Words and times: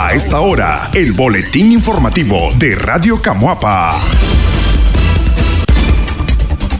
A 0.00 0.14
esta 0.14 0.38
hora, 0.38 0.90
el 0.94 1.12
boletín 1.12 1.72
informativo 1.72 2.52
de 2.56 2.76
Radio 2.76 3.20
Camuapa. 3.20 4.00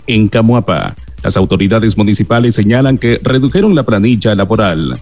En 0.06 0.28
Camuapa, 0.28 0.94
las 1.24 1.36
autoridades 1.36 1.98
municipales 1.98 2.54
señalan 2.54 2.96
que 2.96 3.18
redujeron 3.20 3.74
la 3.74 3.82
planilla 3.82 4.36
laboral. 4.36 5.00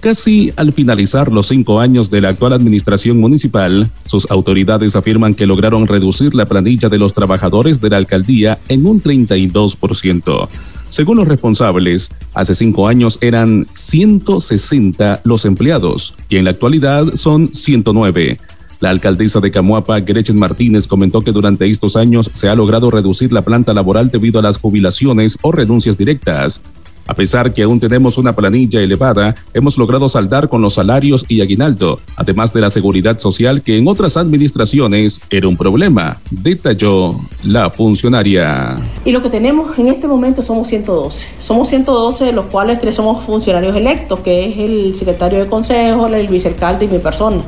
Casi 0.00 0.52
al 0.56 0.74
finalizar 0.74 1.32
los 1.32 1.48
cinco 1.48 1.80
años 1.80 2.10
de 2.10 2.20
la 2.20 2.28
actual 2.28 2.52
administración 2.52 3.18
municipal, 3.18 3.90
sus 4.04 4.30
autoridades 4.30 4.94
afirman 4.94 5.32
que 5.32 5.46
lograron 5.46 5.86
reducir 5.86 6.34
la 6.34 6.44
planilla 6.44 6.90
de 6.90 6.98
los 6.98 7.14
trabajadores 7.14 7.80
de 7.80 7.88
la 7.88 7.96
alcaldía 7.96 8.58
en 8.68 8.84
un 8.84 9.02
32%. 9.02 10.48
Según 10.88 11.18
los 11.18 11.28
responsables, 11.28 12.10
hace 12.34 12.54
cinco 12.54 12.88
años 12.88 13.18
eran 13.20 13.66
160 13.72 15.20
los 15.24 15.44
empleados 15.44 16.14
y 16.28 16.36
en 16.36 16.44
la 16.44 16.50
actualidad 16.50 17.14
son 17.14 17.52
109. 17.52 18.38
La 18.80 18.90
alcaldesa 18.90 19.40
de 19.40 19.50
Camuapa, 19.50 19.98
Gretchen 20.00 20.38
Martínez, 20.38 20.86
comentó 20.86 21.20
que 21.20 21.32
durante 21.32 21.68
estos 21.68 21.96
años 21.96 22.30
se 22.32 22.48
ha 22.48 22.54
logrado 22.54 22.90
reducir 22.90 23.32
la 23.32 23.42
planta 23.42 23.74
laboral 23.74 24.08
debido 24.08 24.38
a 24.38 24.42
las 24.42 24.58
jubilaciones 24.58 25.36
o 25.42 25.50
renuncias 25.50 25.98
directas. 25.98 26.62
A 27.08 27.14
pesar 27.14 27.54
que 27.54 27.62
aún 27.62 27.80
tenemos 27.80 28.18
una 28.18 28.34
planilla 28.34 28.82
elevada, 28.82 29.34
hemos 29.54 29.78
logrado 29.78 30.10
saldar 30.10 30.50
con 30.50 30.60
los 30.60 30.74
salarios 30.74 31.24
y 31.26 31.40
aguinaldo, 31.40 32.00
además 32.16 32.52
de 32.52 32.60
la 32.60 32.68
seguridad 32.68 33.18
social 33.18 33.62
que 33.62 33.78
en 33.78 33.88
otras 33.88 34.18
administraciones 34.18 35.18
era 35.30 35.48
un 35.48 35.56
problema, 35.56 36.18
detalló 36.30 37.18
la 37.44 37.70
funcionaria. 37.70 38.76
Y 39.06 39.12
lo 39.12 39.22
que 39.22 39.30
tenemos 39.30 39.78
en 39.78 39.88
este 39.88 40.06
momento 40.06 40.42
somos 40.42 40.68
112. 40.68 41.26
Somos 41.40 41.68
112 41.70 42.26
de 42.26 42.32
los 42.32 42.44
cuales 42.44 42.78
tres 42.78 42.96
somos 42.96 43.24
funcionarios 43.24 43.74
electos, 43.74 44.20
que 44.20 44.44
es 44.44 44.58
el 44.58 44.94
secretario 44.94 45.38
de 45.38 45.48
consejo, 45.48 46.08
el 46.08 46.28
vicealcalde 46.28 46.84
y 46.84 46.88
mi 46.88 46.98
persona. 46.98 47.42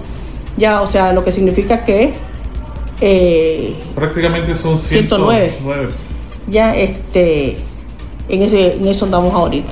Ya, 0.57 0.81
o 0.81 0.87
sea, 0.87 1.13
lo 1.13 1.23
que 1.23 1.31
significa 1.31 1.85
que... 1.85 2.15
Eh, 3.03 3.75
Prácticamente 3.95 4.55
son 4.55 4.79
109. 4.79 5.59
Ya, 6.49 6.75
este 6.75 7.59
en, 8.31 8.87
eso 8.87 9.05
andamos 9.05 9.35
ahorita. 9.35 9.69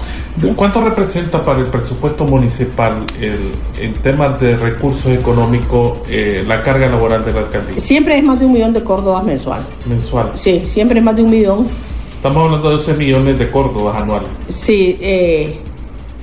¿Cuánto 0.57 0.81
representa 0.81 1.43
para 1.43 1.61
el 1.61 1.67
presupuesto 1.67 2.25
municipal 2.25 3.05
el, 3.21 3.53
en 3.81 3.93
temas 3.95 4.41
de 4.41 4.57
recursos 4.57 5.13
económicos 5.13 5.99
eh, 6.09 6.45
la 6.47 6.63
carga 6.63 6.89
laboral 6.89 7.25
de 7.25 7.33
la 7.33 7.41
alcaldía? 7.41 7.79
Siempre 7.81 8.17
es 8.19 8.25
más 8.25 8.39
de 8.39 8.47
un 8.47 8.53
millón 8.53 8.73
de 8.73 8.83
córdobas 8.83 9.25
mensual. 9.25 9.63
Mensual. 9.87 10.33
Sí, 10.35 10.63
siempre 10.65 10.99
es 10.99 11.05
más 11.05 11.17
de 11.17 11.23
un 11.23 11.31
millón. 11.31 11.67
Estamos 12.15 12.45
hablando 12.45 12.71
de 12.71 12.77
12 12.77 12.95
millones 12.95 13.39
de 13.39 13.51
córdobas 13.51 14.03
anuales. 14.03 14.29
Sí, 14.49 14.99
eh, 15.01 15.59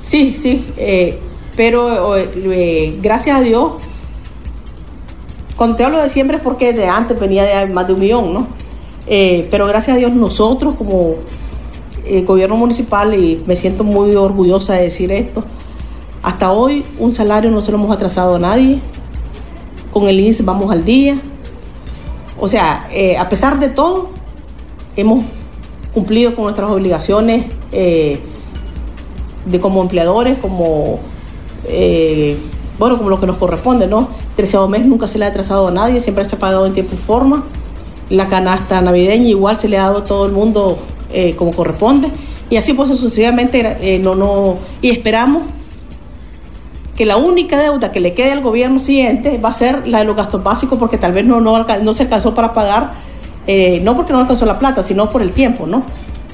sí, 0.03 0.35
sí, 0.37 0.67
eh, 0.77 1.19
pero 1.55 2.15
gracias 3.01 3.37
a 3.37 3.41
Dios, 3.41 3.73
cuando 5.55 5.77
te 5.77 5.85
hablo 5.85 6.01
de 6.01 6.09
siempre 6.09 6.37
es 6.37 6.43
porque 6.43 6.73
de 6.73 6.85
antes 6.87 7.17
venía 7.17 7.43
de 7.43 7.67
más 7.67 7.87
de 7.87 7.93
un 7.93 7.99
millón, 8.01 8.33
¿no? 8.33 8.47
pero 9.07 9.67
gracias 9.67 9.95
a 9.95 9.99
Dios 9.99 10.11
nosotros 10.11 10.73
como 10.75 11.15
el 12.05 12.25
gobierno 12.25 12.57
municipal, 12.57 13.13
y 13.13 13.43
me 13.45 13.55
siento 13.55 13.83
muy 13.83 14.15
orgullosa 14.15 14.73
de 14.73 14.83
decir 14.83 15.11
esto, 15.11 15.43
hasta 16.21 16.51
hoy 16.51 16.83
un 16.99 17.13
salario 17.13 17.51
no 17.51 17.61
se 17.61 17.71
lo 17.71 17.77
hemos 17.77 17.95
atrasado 17.95 18.35
a 18.35 18.39
nadie, 18.39 18.81
con 19.91 20.07
el 20.07 20.19
INSS 20.19 20.43
vamos 20.45 20.71
al 20.71 20.83
día, 20.83 21.19
o 22.39 22.47
sea, 22.47 22.87
eh, 22.91 23.17
a 23.17 23.29
pesar 23.29 23.59
de 23.59 23.69
todo, 23.69 24.09
hemos 24.95 25.23
cumplido 25.93 26.35
con 26.35 26.45
nuestras 26.45 26.69
obligaciones 26.69 27.45
eh, 27.71 28.19
de 29.45 29.59
como 29.59 29.81
empleadores, 29.81 30.37
como 30.39 30.99
eh, 31.67 32.37
bueno, 32.77 32.97
como 32.97 33.09
lo 33.09 33.19
que 33.19 33.25
nos 33.25 33.37
corresponde, 33.37 33.87
¿no? 33.87 34.09
Treceavo 34.35 34.67
mes 34.67 34.85
nunca 34.85 35.07
se 35.07 35.17
le 35.17 35.25
ha 35.25 35.29
atrasado 35.29 35.67
a 35.67 35.71
nadie, 35.71 36.01
siempre 36.01 36.25
se 36.25 36.35
ha 36.35 36.39
pagado 36.39 36.65
en 36.65 36.73
tiempo 36.73 36.93
y 36.93 36.97
forma. 36.97 37.45
La 38.09 38.27
canasta 38.27 38.81
navideña 38.81 39.29
igual 39.29 39.57
se 39.57 39.69
le 39.69 39.77
ha 39.77 39.83
dado 39.83 39.99
a 39.99 40.05
todo 40.05 40.25
el 40.25 40.33
mundo 40.33 40.77
eh, 41.11 41.35
como 41.35 41.51
corresponde. 41.51 42.09
Y 42.49 42.57
así 42.57 42.73
pues 42.73 42.89
sucesivamente 42.89 43.77
eh, 43.81 43.99
no, 43.99 44.15
no, 44.15 44.59
y 44.81 44.89
esperamos 44.91 45.43
que 46.95 47.05
la 47.05 47.17
única 47.17 47.59
deuda 47.59 47.91
que 47.91 47.99
le 47.99 48.13
quede 48.13 48.31
al 48.31 48.41
gobierno 48.41 48.79
siguiente 48.79 49.37
va 49.37 49.49
a 49.49 49.53
ser 49.53 49.87
la 49.87 49.99
de 49.99 50.05
los 50.05 50.15
gastos 50.15 50.43
básicos 50.43 50.79
porque 50.79 50.97
tal 50.97 51.11
vez 51.11 51.25
no, 51.25 51.41
no, 51.41 51.65
no 51.65 51.93
se 51.93 52.03
alcanzó 52.03 52.33
para 52.33 52.53
pagar, 52.53 52.93
eh, 53.47 53.81
no 53.83 53.95
porque 53.95 54.13
no 54.13 54.19
alcanzó 54.19 54.45
la 54.45 54.57
plata, 54.57 54.83
sino 54.83 55.09
por 55.09 55.21
el 55.21 55.31
tiempo, 55.31 55.67
¿no? 55.67 55.83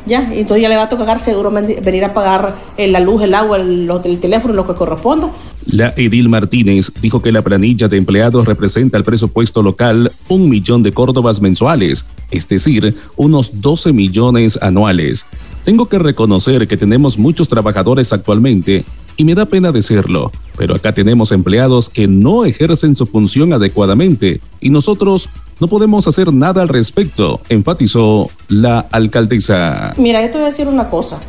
Ya, 0.06 0.32
entonces 0.34 0.62
ya 0.62 0.70
le 0.70 0.76
va 0.76 0.84
a 0.84 0.90
tocar 0.90 1.20
seguramente 1.20 1.80
venir 1.80 2.04
a 2.06 2.14
pagar 2.14 2.56
la 2.78 3.00
luz, 3.00 3.22
el 3.22 3.34
agua, 3.34 3.58
el, 3.58 3.90
el 4.04 4.20
teléfono, 4.20 4.54
lo 4.54 4.66
que 4.66 4.74
corresponda. 4.74 5.32
La 5.68 5.94
Edil 5.96 6.28
Martínez 6.28 6.92
dijo 7.02 7.22
que 7.22 7.32
la 7.32 7.44
planilla 7.44 7.88
de 7.88 7.98
empleados 7.98 8.46
representa 8.46 8.98
el 8.98 9.04
presupuesto 9.04 9.62
local 9.62 10.12
un 10.28 10.50
millón 10.50 10.82
de 10.82 10.92
córdobas 10.92 11.40
mensuales, 11.40 12.06
es 12.32 12.48
decir, 12.48 12.96
unos 13.16 13.62
12 13.62 13.94
millones 13.94 14.58
anuales. 14.62 15.26
Tengo 15.64 15.88
que 15.88 16.00
reconocer 16.00 16.68
que 16.68 16.78
tenemos 16.78 17.20
muchos 17.20 17.48
trabajadores 17.48 18.12
actualmente 18.12 18.84
y 19.18 19.24
me 19.26 19.36
da 19.36 19.46
pena 19.46 19.72
decirlo, 19.72 20.32
pero 20.58 20.76
acá 20.76 20.94
tenemos 20.94 21.32
empleados 21.32 21.90
que 21.90 22.08
no 22.08 22.46
ejercen 22.46 22.96
su 22.96 23.06
función 23.06 23.54
adecuadamente 23.54 24.42
y 24.60 24.70
nosotros 24.70 25.30
no 25.60 25.68
podemos 25.68 26.08
hacer 26.08 26.34
nada 26.34 26.62
al 26.62 26.70
respecto, 26.70 27.42
enfatizó 27.50 28.30
la 28.48 28.80
alcaldesa. 28.92 29.94
Mira, 29.98 30.22
yo 30.22 30.28
te 30.28 30.34
voy 30.34 30.44
a 30.44 30.50
decir 30.50 30.68
una 30.68 30.90
cosa 30.90 31.20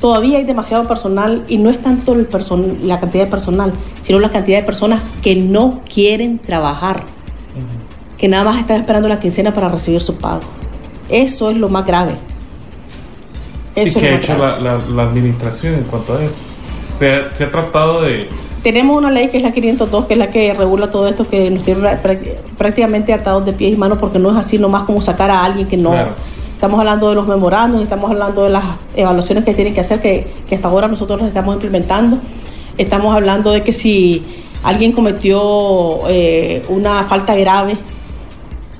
todavía 0.00 0.38
hay 0.38 0.44
demasiado 0.44 0.86
personal 0.86 1.44
y 1.48 1.58
no 1.58 1.70
es 1.70 1.80
tanto 1.82 2.12
el 2.12 2.28
la 2.82 3.00
cantidad 3.00 3.24
de 3.24 3.30
personal, 3.30 3.72
sino 4.02 4.18
la 4.18 4.30
cantidad 4.30 4.58
de 4.58 4.64
personas 4.64 5.02
que 5.22 5.36
no 5.36 5.80
quieren 5.92 6.38
trabajar, 6.38 7.04
que 8.18 8.28
nada 8.28 8.44
más 8.44 8.60
están 8.60 8.80
esperando 8.80 9.08
la 9.08 9.20
quincena 9.20 9.52
para 9.52 9.68
recibir 9.68 10.00
su 10.00 10.16
pago. 10.16 10.42
Eso 11.08 11.50
es 11.50 11.56
lo 11.56 11.68
más 11.68 11.86
grave. 11.86 12.16
Eso 13.74 13.98
¿Y 13.98 14.02
qué 14.02 14.08
ha 14.08 14.16
hecho 14.16 14.36
la, 14.38 15.02
administración 15.02 15.74
en 15.74 15.84
cuanto 15.84 16.16
a 16.16 16.24
eso? 16.24 16.36
Se 16.98 17.12
ha, 17.12 17.30
se 17.30 17.44
ha, 17.44 17.50
tratado 17.50 18.02
de... 18.02 18.28
Tenemos 18.62 18.96
una 18.96 19.10
ley 19.10 19.28
que 19.28 19.36
es 19.36 19.42
la 19.42 19.52
502, 19.52 20.06
que 20.06 20.14
es 20.14 20.18
la 20.18 20.30
que 20.30 20.52
regula 20.54 20.90
todo 20.90 21.08
esto, 21.08 21.28
que 21.28 21.50
nos 21.50 21.62
tiene 21.62 21.82
prácticamente 22.58 23.12
atados 23.12 23.44
de 23.44 23.52
pies 23.52 23.74
y 23.74 23.76
manos, 23.76 23.98
porque 23.98 24.18
no 24.18 24.30
es 24.30 24.36
así 24.36 24.58
nomás 24.58 24.84
como 24.84 25.00
sacar 25.00 25.30
a 25.30 25.44
alguien 25.44 25.68
que 25.68 25.76
no... 25.76 25.94
Estamos 26.56 26.80
hablando 26.80 27.10
de 27.10 27.14
los 27.14 27.28
memorandos, 27.28 27.82
estamos 27.82 28.10
hablando 28.10 28.44
de 28.44 28.48
las 28.48 28.64
evaluaciones 28.94 29.44
que 29.44 29.52
tienen 29.52 29.74
que 29.74 29.80
hacer, 29.80 30.00
que, 30.00 30.26
hasta 30.50 30.68
ahora 30.68 30.88
nosotros 30.88 31.20
las 31.20 31.28
estamos 31.28 31.54
implementando. 31.54 32.18
Estamos 32.78 33.14
hablando 33.14 33.52
de 33.52 33.62
que 33.62 33.74
si 33.74 34.24
alguien 34.62 34.92
cometió 34.92 36.08
eh, 36.08 36.62
una 36.70 37.04
falta 37.04 37.36
grave 37.36 37.76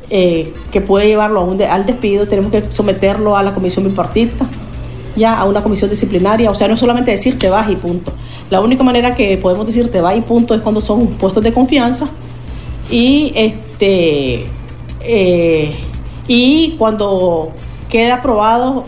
eh, 0.08 0.54
que 0.72 0.80
puede 0.80 1.08
llevarlo 1.08 1.54
al 1.68 1.84
despido, 1.84 2.26
tenemos 2.26 2.50
que 2.50 2.64
someterlo 2.72 3.36
a 3.36 3.42
la 3.42 3.52
comisión 3.52 3.84
bipartita, 3.84 4.46
ya 5.16 5.38
a 5.38 5.44
una 5.44 5.62
comisión 5.62 5.90
disciplinaria. 5.90 6.50
O 6.50 6.54
sea, 6.54 6.68
no 6.68 6.74
es 6.74 6.80
solamente 6.80 7.10
decir 7.10 7.38
te 7.38 7.48
vas 7.48 7.70
y 7.70 7.76
punto. 7.76 8.12
La 8.50 8.60
única 8.60 8.82
manera 8.82 9.14
que 9.14 9.36
podemos 9.38 9.66
decir 9.66 9.90
te 9.90 10.00
vas 10.00 10.16
y 10.16 10.20
punto 10.20 10.54
es 10.54 10.60
cuando 10.60 10.80
son 10.80 11.06
puestos 11.08 11.42
de 11.42 11.52
confianza 11.52 12.08
y 12.90 13.32
este 13.34 14.46
eh, 15.00 15.74
y 16.28 16.74
cuando 16.78 17.52
queda 17.88 18.16
aprobado 18.16 18.84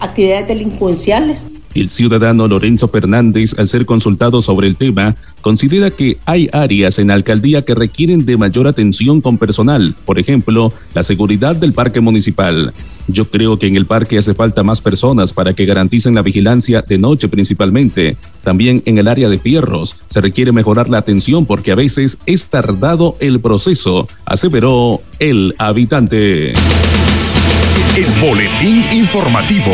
actividades 0.00 0.48
delincuenciales. 0.48 1.46
El 1.74 1.90
ciudadano 1.90 2.48
Lorenzo 2.48 2.88
Fernández, 2.88 3.54
al 3.58 3.68
ser 3.68 3.84
consultado 3.84 4.40
sobre 4.40 4.66
el 4.66 4.76
tema, 4.76 5.14
considera 5.42 5.90
que 5.90 6.16
hay 6.24 6.48
áreas 6.52 6.98
en 6.98 7.08
la 7.08 7.14
alcaldía 7.14 7.62
que 7.62 7.74
requieren 7.74 8.24
de 8.24 8.38
mayor 8.38 8.66
atención 8.66 9.20
con 9.20 9.36
personal, 9.36 9.94
por 10.06 10.18
ejemplo, 10.18 10.72
la 10.94 11.02
seguridad 11.02 11.54
del 11.54 11.74
parque 11.74 12.00
municipal. 12.00 12.72
Yo 13.08 13.24
creo 13.26 13.58
que 13.58 13.66
en 13.66 13.76
el 13.76 13.86
parque 13.86 14.18
hace 14.18 14.34
falta 14.34 14.62
más 14.62 14.80
personas 14.80 15.32
para 15.32 15.52
que 15.52 15.64
garanticen 15.64 16.14
la 16.14 16.22
vigilancia 16.22 16.82
de 16.82 16.98
noche 16.98 17.28
principalmente. 17.28 18.16
También 18.42 18.82
en 18.86 18.98
el 18.98 19.08
área 19.08 19.28
de 19.28 19.38
fierros 19.38 19.96
se 20.06 20.20
requiere 20.20 20.52
mejorar 20.52 20.88
la 20.88 20.98
atención 20.98 21.46
porque 21.46 21.72
a 21.72 21.76
veces 21.76 22.18
es 22.26 22.46
tardado 22.46 23.16
el 23.20 23.40
proceso, 23.40 24.08
aseveró 24.24 25.00
el 25.18 25.54
habitante. 25.58 26.50
El 26.50 28.06
boletín 28.20 28.84
informativo. 28.92 29.72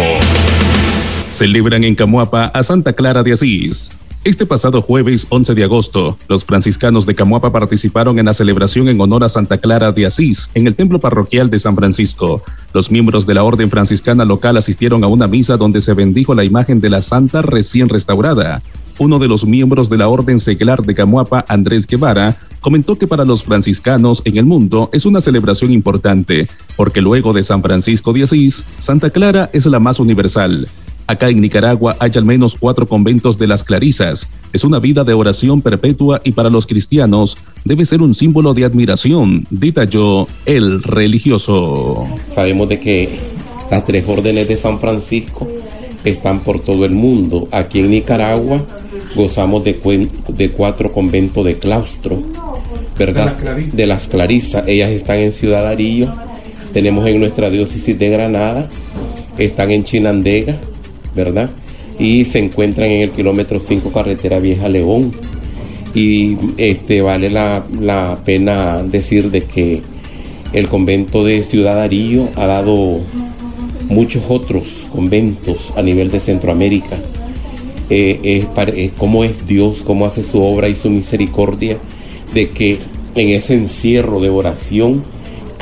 Celebran 1.30 1.84
en 1.84 1.94
Camuapa 1.94 2.46
a 2.46 2.62
Santa 2.62 2.92
Clara 2.92 3.22
de 3.22 3.32
Asís. 3.32 3.90
Este 4.24 4.46
pasado 4.46 4.82
jueves 4.82 5.26
11 5.30 5.52
de 5.52 5.64
agosto, 5.64 6.16
los 6.28 6.44
franciscanos 6.44 7.06
de 7.06 7.14
Camuapa 7.16 7.50
participaron 7.50 8.20
en 8.20 8.26
la 8.26 8.34
celebración 8.34 8.86
en 8.86 9.00
honor 9.00 9.24
a 9.24 9.28
Santa 9.28 9.58
Clara 9.58 9.90
de 9.90 10.06
Asís 10.06 10.48
en 10.54 10.68
el 10.68 10.76
templo 10.76 11.00
parroquial 11.00 11.50
de 11.50 11.58
San 11.58 11.74
Francisco. 11.74 12.40
Los 12.72 12.88
miembros 12.88 13.26
de 13.26 13.34
la 13.34 13.42
orden 13.42 13.68
franciscana 13.68 14.24
local 14.24 14.56
asistieron 14.56 15.02
a 15.02 15.08
una 15.08 15.26
misa 15.26 15.56
donde 15.56 15.80
se 15.80 15.92
bendijo 15.94 16.36
la 16.36 16.44
imagen 16.44 16.80
de 16.80 16.90
la 16.90 17.02
santa 17.02 17.42
recién 17.42 17.88
restaurada. 17.88 18.62
Uno 19.00 19.18
de 19.18 19.26
los 19.26 19.44
miembros 19.44 19.90
de 19.90 19.98
la 19.98 20.06
Orden 20.06 20.38
Seglar 20.38 20.84
de 20.84 20.94
Camuapa, 20.94 21.44
Andrés 21.48 21.88
Guevara, 21.88 22.36
comentó 22.60 22.96
que 22.96 23.08
para 23.08 23.24
los 23.24 23.42
franciscanos 23.42 24.22
en 24.24 24.36
el 24.36 24.44
mundo 24.44 24.88
es 24.92 25.04
una 25.04 25.20
celebración 25.20 25.72
importante, 25.72 26.46
porque 26.76 27.00
luego 27.00 27.32
de 27.32 27.42
San 27.42 27.60
Francisco 27.60 28.12
de 28.12 28.22
Asís, 28.22 28.64
Santa 28.78 29.10
Clara 29.10 29.50
es 29.52 29.66
la 29.66 29.80
más 29.80 29.98
universal. 29.98 30.68
Acá 31.06 31.28
en 31.28 31.40
Nicaragua 31.40 31.96
hay 31.98 32.10
al 32.14 32.24
menos 32.24 32.56
cuatro 32.58 32.86
conventos 32.86 33.38
de 33.38 33.46
las 33.46 33.64
Clarisas. 33.64 34.28
Es 34.52 34.64
una 34.64 34.78
vida 34.78 35.04
de 35.04 35.14
oración 35.14 35.60
perpetua 35.62 36.20
y 36.24 36.32
para 36.32 36.50
los 36.50 36.66
cristianos 36.66 37.36
debe 37.64 37.84
ser 37.84 38.02
un 38.02 38.14
símbolo 38.14 38.54
de 38.54 38.64
admiración, 38.64 39.46
detalló 39.50 40.28
el 40.46 40.82
religioso. 40.82 42.06
Sabemos 42.34 42.68
de 42.68 42.80
que 42.80 43.18
las 43.70 43.84
tres 43.84 44.04
órdenes 44.06 44.48
de 44.48 44.56
San 44.56 44.78
Francisco 44.78 45.48
están 46.04 46.40
por 46.40 46.60
todo 46.60 46.84
el 46.84 46.92
mundo. 46.92 47.48
Aquí 47.50 47.80
en 47.80 47.90
Nicaragua 47.90 48.64
gozamos 49.14 49.64
de, 49.64 50.08
de 50.28 50.50
cuatro 50.50 50.92
conventos 50.92 51.44
de 51.44 51.58
claustro, 51.58 52.22
¿verdad? 52.98 53.36
De, 53.72 53.86
las 53.86 54.08
Clarisas. 54.08 54.66
Ellas 54.66 54.90
están 54.90 55.18
en 55.18 55.32
Ciudad 55.32 55.66
Arillo. 55.66 56.12
Tenemos 56.72 57.06
en 57.06 57.20
nuestra 57.20 57.50
diócesis 57.50 57.98
de 57.98 58.08
Granada. 58.08 58.68
Están 59.38 59.70
en 59.70 59.84
Chinandega, 59.84 60.58
¿verdad? 61.14 61.50
Y 61.98 62.24
se 62.24 62.38
encuentran 62.38 62.90
en 62.90 63.02
el 63.02 63.10
kilómetro 63.10 63.60
5 63.60 63.92
carretera 63.92 64.38
Vieja 64.38 64.68
León. 64.68 65.12
Y 65.94 66.36
este 66.56 67.02
vale 67.02 67.28
la, 67.28 67.64
la 67.80 68.18
pena 68.24 68.82
decir 68.82 69.30
de 69.30 69.42
que 69.42 69.82
el 70.52 70.68
convento 70.68 71.24
de 71.24 71.42
Ciudad 71.42 71.80
Arillo 71.80 72.28
ha 72.36 72.46
dado 72.46 73.00
muchos 73.88 74.24
otros 74.28 74.86
conventos 74.90 75.72
a 75.76 75.82
nivel 75.82 76.10
de 76.10 76.20
Centroamérica. 76.20 76.96
Eh, 77.90 78.20
es, 78.22 78.46
es 79.24 79.46
Dios, 79.46 79.82
cómo 79.84 80.06
hace 80.06 80.22
su 80.22 80.42
obra 80.42 80.68
y 80.68 80.74
su 80.74 80.90
misericordia, 80.90 81.76
de 82.32 82.48
que 82.50 82.78
en 83.14 83.28
ese 83.28 83.54
encierro 83.54 84.20
de 84.20 84.30
oración 84.30 85.02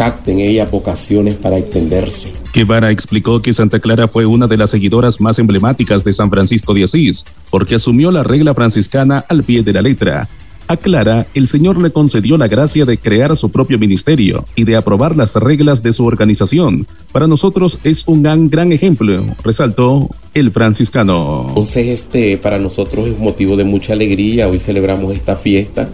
capten 0.01 0.41
ellas 0.41 0.71
vocaciones 0.71 1.35
para 1.35 1.59
extenderse. 1.59 2.33
Guevara 2.55 2.91
explicó 2.91 3.43
que 3.43 3.53
Santa 3.53 3.81
Clara 3.81 4.09
fue 4.09 4.25
una 4.25 4.47
de 4.47 4.57
las 4.57 4.71
seguidoras 4.71 5.21
más 5.21 5.39
emblemáticas 5.39 6.03
de 6.05 6.13
San 6.15 6.31
Francisco 6.31 6.73
de 6.73 6.85
Asís, 6.85 7.23
porque 7.51 7.75
asumió 7.75 8.11
la 8.11 8.23
regla 8.23 8.55
franciscana 8.55 9.27
al 9.29 9.43
pie 9.43 9.63
de 9.63 9.75
la 9.75 9.83
letra, 9.83 10.27
a 10.71 10.77
Clara, 10.77 11.27
el 11.35 11.49
Señor 11.49 11.79
le 11.79 11.91
concedió 11.91 12.39
la 12.39 12.47
gracia 12.47 12.85
de 12.85 12.97
crear 12.97 13.37
su 13.37 13.51
propio 13.51 13.77
ministerio 13.77 14.47
y 14.55 14.63
de 14.63 14.77
aprobar 14.77 15.17
las 15.17 15.35
reglas 15.35 15.83
de 15.83 15.93
su 15.93 16.07
organización. 16.07 16.87
Para 17.11 17.27
nosotros 17.27 17.81
es 17.83 18.05
un 18.07 18.23
gran, 18.23 18.49
gran 18.49 18.73
ejemplo, 18.73 19.21
resaltó 19.43 20.09
el 20.33 20.53
franciscano. 20.53 21.47
Entonces, 21.49 21.89
este 21.89 22.39
para 22.39 22.61
nosotros 22.61 23.09
es 23.09 23.19
motivo 23.19 23.57
de 23.57 23.65
mucha 23.65 23.95
alegría. 23.95 24.49
Hoy 24.49 24.61
celebramos 24.61 25.13
esta 25.13 25.35
fiesta 25.35 25.89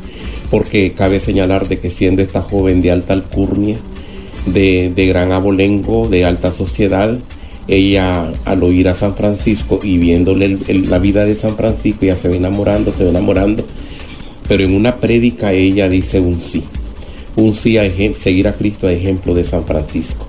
porque 0.50 0.92
cabe 0.92 1.20
señalar 1.20 1.68
de 1.68 1.78
que 1.78 1.90
siendo 1.90 2.20
esta 2.20 2.42
joven 2.42 2.82
de 2.82 2.90
alta 2.90 3.14
alcurnia, 3.14 3.78
de, 4.46 4.92
gran 4.96 5.32
abolengo, 5.32 6.08
de 6.08 6.24
alta 6.24 6.52
sociedad, 6.52 7.18
ella 7.68 8.32
al 8.44 8.62
oír 8.62 8.88
a 8.88 8.94
San 8.94 9.16
Francisco 9.16 9.80
y 9.82 9.98
viéndole 9.98 10.56
la 10.68 10.98
vida 10.98 11.24
de 11.24 11.34
San 11.34 11.56
Francisco, 11.56 12.06
ya 12.06 12.16
se 12.16 12.28
va 12.28 12.36
enamorando, 12.36 12.92
se 12.92 13.04
va 13.04 13.10
enamorando 13.10 13.64
pero 14.48 14.64
en 14.64 14.74
una 14.74 14.96
prédica 14.96 15.52
ella 15.52 15.88
dice 15.88 16.20
un 16.20 16.40
sí. 16.40 16.62
Un 17.36 17.54
sí 17.54 17.78
a 17.78 17.84
seguir 18.22 18.48
a 18.48 18.54
Cristo 18.54 18.86
a 18.86 18.92
ejemplo 18.92 19.34
de 19.34 19.44
San 19.44 19.64
Francisco. 19.64 20.26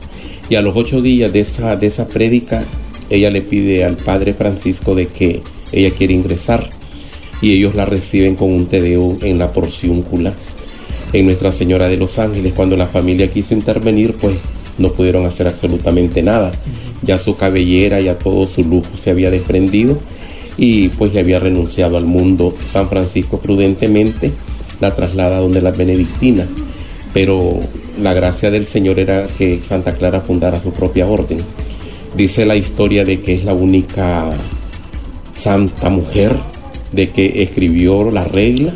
Y 0.49 0.55
a 0.55 0.61
los 0.61 0.75
ocho 0.75 1.01
días 1.01 1.31
de 1.31 1.41
esa, 1.41 1.75
de 1.75 1.87
esa 1.87 2.07
prédica, 2.07 2.63
ella 3.09 3.29
le 3.29 3.41
pide 3.41 3.83
al 3.85 3.97
Padre 3.97 4.33
Francisco 4.33 4.95
de 4.95 5.07
que 5.07 5.41
ella 5.71 5.91
quiere 5.91 6.13
ingresar. 6.13 6.69
Y 7.41 7.53
ellos 7.53 7.75
la 7.75 7.85
reciben 7.85 8.35
con 8.35 8.51
un 8.51 8.65
tedeo 8.65 9.17
en 9.21 9.37
la 9.37 9.51
porciúncula. 9.51 10.33
En 11.17 11.25
Nuestra 11.25 11.51
Señora 11.51 11.87
de 11.87 11.97
los 11.97 12.19
Ángeles, 12.19 12.53
cuando 12.55 12.77
la 12.77 12.85
familia 12.85 13.31
quiso 13.31 13.55
intervenir, 13.55 14.13
pues 14.13 14.35
no 14.77 14.93
pudieron 14.93 15.25
hacer 15.25 15.47
absolutamente 15.47 16.21
nada. 16.21 16.51
Ya 17.01 17.17
su 17.17 17.35
cabellera, 17.35 17.99
ya 17.99 18.19
todo 18.19 18.45
su 18.45 18.63
lujo 18.63 18.89
se 19.01 19.09
había 19.09 19.31
desprendido 19.31 19.97
y 20.57 20.89
pues 20.89 21.13
ya 21.13 21.21
había 21.21 21.39
renunciado 21.39 21.97
al 21.97 22.05
mundo. 22.05 22.53
San 22.71 22.87
Francisco 22.87 23.39
prudentemente 23.39 24.31
la 24.79 24.93
traslada 24.93 25.39
donde 25.39 25.59
la 25.59 25.71
benedictina, 25.71 26.45
pero 27.15 27.61
la 27.99 28.13
gracia 28.13 28.51
del 28.51 28.67
Señor 28.67 28.99
era 28.99 29.25
que 29.39 29.59
Santa 29.67 29.93
Clara 29.93 30.21
fundara 30.21 30.61
su 30.61 30.71
propia 30.71 31.07
orden. 31.07 31.39
Dice 32.15 32.45
la 32.45 32.55
historia 32.55 33.03
de 33.03 33.21
que 33.21 33.33
es 33.33 33.43
la 33.43 33.55
única 33.55 34.29
santa 35.31 35.89
mujer 35.89 36.35
de 36.91 37.09
que 37.09 37.41
escribió 37.41 38.11
la 38.11 38.23
regla 38.23 38.71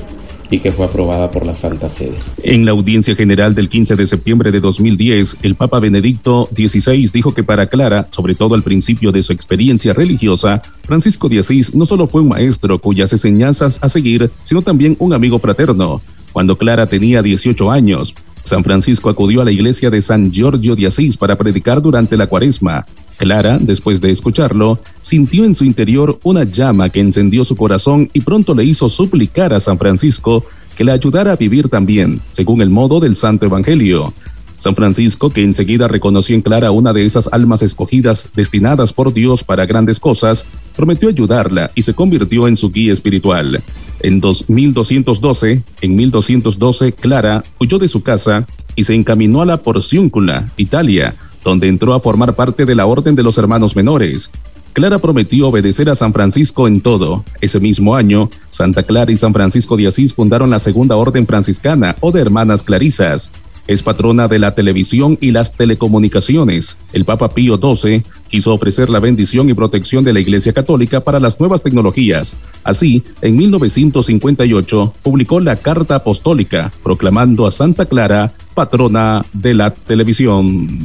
y 0.51 0.59
que 0.59 0.71
fue 0.71 0.85
aprobada 0.85 1.31
por 1.31 1.45
la 1.45 1.55
Santa 1.55 1.89
Sede. 1.89 2.15
En 2.43 2.65
la 2.65 2.71
audiencia 2.71 3.15
general 3.15 3.55
del 3.55 3.69
15 3.69 3.95
de 3.95 4.05
septiembre 4.05 4.51
de 4.51 4.59
2010, 4.59 5.37
el 5.41 5.55
Papa 5.55 5.79
Benedicto 5.79 6.49
XVI 6.53 7.09
dijo 7.11 7.33
que 7.33 7.43
para 7.43 7.67
Clara, 7.67 8.07
sobre 8.11 8.35
todo 8.35 8.53
al 8.53 8.61
principio 8.61 9.11
de 9.11 9.23
su 9.23 9.31
experiencia 9.31 9.93
religiosa, 9.93 10.61
Francisco 10.83 11.29
de 11.29 11.39
Asís 11.39 11.73
no 11.73 11.85
solo 11.85 12.05
fue 12.05 12.21
un 12.21 12.27
maestro 12.27 12.77
cuyas 12.77 13.13
enseñanzas 13.13 13.79
a 13.81 13.89
seguir, 13.89 14.29
sino 14.43 14.61
también 14.61 14.95
un 14.99 15.13
amigo 15.13 15.39
fraterno. 15.39 16.01
Cuando 16.33 16.57
Clara 16.57 16.85
tenía 16.85 17.21
18 17.21 17.71
años, 17.71 18.13
San 18.43 18.63
Francisco 18.63 19.09
acudió 19.09 19.41
a 19.41 19.45
la 19.45 19.51
iglesia 19.51 19.89
de 19.89 20.01
San 20.01 20.31
Giorgio 20.31 20.75
de 20.75 20.87
Asís 20.87 21.15
para 21.17 21.35
predicar 21.35 21.81
durante 21.81 22.17
la 22.17 22.27
cuaresma. 22.27 22.85
Clara, 23.21 23.59
después 23.61 24.01
de 24.01 24.09
escucharlo, 24.09 24.79
sintió 24.99 25.45
en 25.45 25.53
su 25.53 25.63
interior 25.63 26.17
una 26.23 26.43
llama 26.43 26.89
que 26.89 27.01
encendió 27.01 27.43
su 27.43 27.55
corazón 27.55 28.09
y 28.13 28.21
pronto 28.21 28.55
le 28.55 28.65
hizo 28.65 28.89
suplicar 28.89 29.53
a 29.53 29.59
San 29.59 29.77
Francisco 29.77 30.43
que 30.75 30.83
le 30.83 30.91
ayudara 30.91 31.33
a 31.33 31.35
vivir 31.35 31.69
también, 31.69 32.19
según 32.29 32.63
el 32.63 32.71
modo 32.71 32.99
del 32.99 33.15
Santo 33.15 33.45
Evangelio. 33.45 34.11
San 34.57 34.73
Francisco, 34.73 35.29
que 35.29 35.43
enseguida 35.43 35.87
reconoció 35.87 36.33
en 36.33 36.41
Clara 36.41 36.71
una 36.71 36.93
de 36.93 37.05
esas 37.05 37.29
almas 37.31 37.61
escogidas 37.61 38.27
destinadas 38.33 38.91
por 38.91 39.13
Dios 39.13 39.43
para 39.43 39.67
grandes 39.67 39.99
cosas, 39.99 40.43
prometió 40.75 41.07
ayudarla 41.07 41.69
y 41.75 41.83
se 41.83 41.93
convirtió 41.93 42.47
en 42.47 42.57
su 42.57 42.71
guía 42.71 42.91
espiritual. 42.91 43.61
En 43.99 44.19
2212, 44.19 45.61
en 45.81 45.95
1212, 45.95 46.93
Clara 46.93 47.43
huyó 47.59 47.77
de 47.77 47.87
su 47.87 48.01
casa 48.01 48.47
y 48.75 48.83
se 48.83 48.95
encaminó 48.95 49.43
a 49.43 49.45
la 49.45 49.57
Porciúncula, 49.57 50.51
Italia, 50.57 51.13
donde 51.43 51.67
entró 51.67 51.93
a 51.93 51.99
formar 51.99 52.33
parte 52.33 52.65
de 52.65 52.75
la 52.75 52.85
Orden 52.85 53.15
de 53.15 53.23
los 53.23 53.37
Hermanos 53.37 53.75
Menores. 53.75 54.29
Clara 54.73 54.99
prometió 54.99 55.49
obedecer 55.49 55.89
a 55.89 55.95
San 55.95 56.13
Francisco 56.13 56.67
en 56.67 56.79
todo. 56.79 57.25
Ese 57.41 57.59
mismo 57.59 57.95
año, 57.95 58.29
Santa 58.49 58.83
Clara 58.83 59.11
y 59.11 59.17
San 59.17 59.33
Francisco 59.33 59.75
de 59.75 59.87
Asís 59.87 60.13
fundaron 60.13 60.49
la 60.49 60.59
Segunda 60.59 60.95
Orden 60.95 61.27
Franciscana 61.27 61.95
o 61.99 62.11
de 62.11 62.21
Hermanas 62.21 62.63
Clarisas. 62.63 63.31
Es 63.67 63.83
patrona 63.83 64.27
de 64.27 64.39
la 64.39 64.55
televisión 64.55 65.17
y 65.21 65.31
las 65.31 65.53
telecomunicaciones. 65.53 66.77
El 66.93 67.05
Papa 67.05 67.29
Pío 67.29 67.57
XII 67.57 68.03
quiso 68.27 68.53
ofrecer 68.53 68.89
la 68.89 68.99
bendición 68.99 69.49
y 69.49 69.53
protección 69.53 70.03
de 70.03 70.13
la 70.13 70.19
Iglesia 70.19 70.53
Católica 70.53 71.01
para 71.01 71.19
las 71.19 71.39
nuevas 71.39 71.61
tecnologías. 71.61 72.35
Así, 72.63 73.03
en 73.21 73.37
1958 73.37 74.93
publicó 75.03 75.39
la 75.39 75.55
Carta 75.55 75.95
Apostólica, 75.95 76.71
proclamando 76.83 77.45
a 77.45 77.51
Santa 77.51 77.85
Clara 77.85 78.33
patrona 78.53 79.23
de 79.33 79.53
la 79.53 79.71
televisión. 79.71 80.83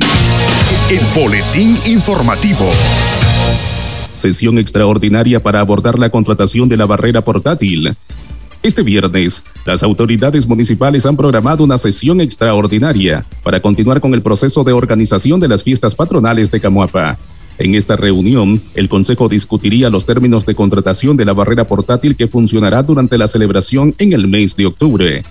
El 0.91 1.01
Boletín 1.15 1.79
Informativo. 1.87 2.71
Sesión 4.13 4.59
extraordinaria 4.59 5.43
para 5.43 5.61
abordar 5.61 5.99
la 5.99 6.11
contratación 6.11 6.69
de 6.69 6.77
la 6.77 6.87
barrera 6.87 7.21
portátil. 7.21 7.95
Este 8.67 8.83
viernes, 8.83 9.45
las 9.65 9.85
autoridades 9.85 10.45
municipales 10.49 11.07
han 11.07 11.17
programado 11.17 11.63
una 11.63 11.79
sesión 11.79 12.21
extraordinaria 12.21 13.25
para 13.45 13.61
continuar 13.61 14.01
con 14.01 14.13
el 14.13 14.23
proceso 14.23 14.65
de 14.65 14.73
organización 14.73 15.39
de 15.39 15.47
las 15.47 15.63
fiestas 15.63 15.95
patronales 15.95 16.51
de 16.51 16.59
Camuapa. 16.59 17.17
En 17.59 17.77
esta 17.77 17.95
reunión, 17.95 18.61
el 18.75 18.89
Consejo 18.89 19.29
discutiría 19.29 19.89
los 19.89 20.05
términos 20.05 20.47
de 20.47 20.57
contratación 20.57 21.17
de 21.17 21.25
la 21.25 21.33
barrera 21.33 21.69
portátil 21.69 22.17
que 22.17 22.27
funcionará 22.27 22.83
durante 22.83 23.17
la 23.17 23.29
celebración 23.29 23.95
en 23.99 24.13
el 24.13 24.27
mes 24.27 24.57
de 24.57 24.67
octubre. 24.67 25.23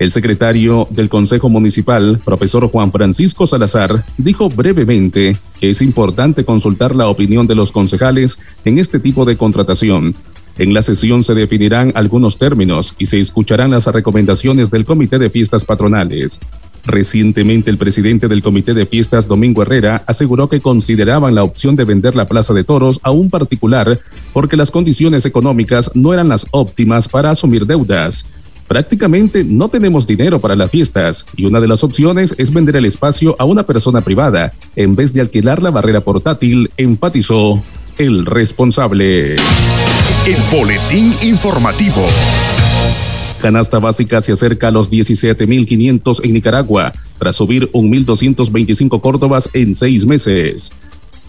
El 0.00 0.10
secretario 0.10 0.88
del 0.90 1.08
Consejo 1.08 1.48
Municipal, 1.48 2.18
profesor 2.24 2.66
Juan 2.70 2.90
Francisco 2.90 3.46
Salazar, 3.46 4.04
dijo 4.18 4.48
brevemente 4.48 5.36
que 5.60 5.70
es 5.70 5.80
importante 5.80 6.44
consultar 6.44 6.96
la 6.96 7.06
opinión 7.06 7.46
de 7.46 7.54
los 7.54 7.70
concejales 7.70 8.36
en 8.64 8.78
este 8.78 8.98
tipo 8.98 9.24
de 9.24 9.36
contratación, 9.36 10.16
en 10.58 10.74
la 10.74 10.82
sesión 10.82 11.24
se 11.24 11.34
definirán 11.34 11.92
algunos 11.94 12.36
términos 12.38 12.94
y 12.98 13.06
se 13.06 13.20
escucharán 13.20 13.70
las 13.70 13.86
recomendaciones 13.86 14.70
del 14.70 14.84
Comité 14.84 15.18
de 15.18 15.30
Fiestas 15.30 15.64
Patronales. 15.64 16.40
Recientemente 16.84 17.70
el 17.70 17.78
presidente 17.78 18.28
del 18.28 18.42
Comité 18.42 18.74
de 18.74 18.86
Fiestas, 18.86 19.28
Domingo 19.28 19.62
Herrera, 19.62 20.02
aseguró 20.06 20.48
que 20.48 20.60
consideraban 20.60 21.34
la 21.34 21.42
opción 21.42 21.76
de 21.76 21.84
vender 21.84 22.16
la 22.16 22.26
Plaza 22.26 22.54
de 22.54 22.64
Toros 22.64 23.00
a 23.02 23.10
un 23.10 23.30
particular 23.30 23.98
porque 24.32 24.56
las 24.56 24.70
condiciones 24.70 25.26
económicas 25.26 25.90
no 25.94 26.12
eran 26.14 26.28
las 26.28 26.46
óptimas 26.50 27.08
para 27.08 27.30
asumir 27.30 27.66
deudas. 27.66 28.24
Prácticamente 28.66 29.42
no 29.42 29.68
tenemos 29.68 30.06
dinero 30.06 30.38
para 30.38 30.54
las 30.54 30.70
fiestas 30.70 31.26
y 31.36 31.44
una 31.44 31.60
de 31.60 31.66
las 31.66 31.82
opciones 31.82 32.34
es 32.38 32.52
vender 32.52 32.76
el 32.76 32.86
espacio 32.86 33.34
a 33.38 33.44
una 33.44 33.64
persona 33.64 34.00
privada 34.00 34.52
en 34.76 34.94
vez 34.94 35.12
de 35.12 35.20
alquilar 35.20 35.60
la 35.60 35.72
barrera 35.72 36.02
portátil, 36.02 36.70
enfatizó 36.76 37.62
el 37.98 38.24
responsable. 38.24 39.36
El 40.26 40.36
boletín 40.52 41.14
informativo. 41.22 42.06
Canasta 43.40 43.78
básica 43.78 44.20
se 44.20 44.32
acerca 44.32 44.68
a 44.68 44.70
los 44.70 44.90
17.500 44.90 46.20
en 46.22 46.34
Nicaragua, 46.34 46.92
tras 47.18 47.36
subir 47.36 47.70
1.225 47.72 49.00
Córdobas 49.00 49.48
en 49.54 49.74
seis 49.74 50.04
meses. 50.04 50.74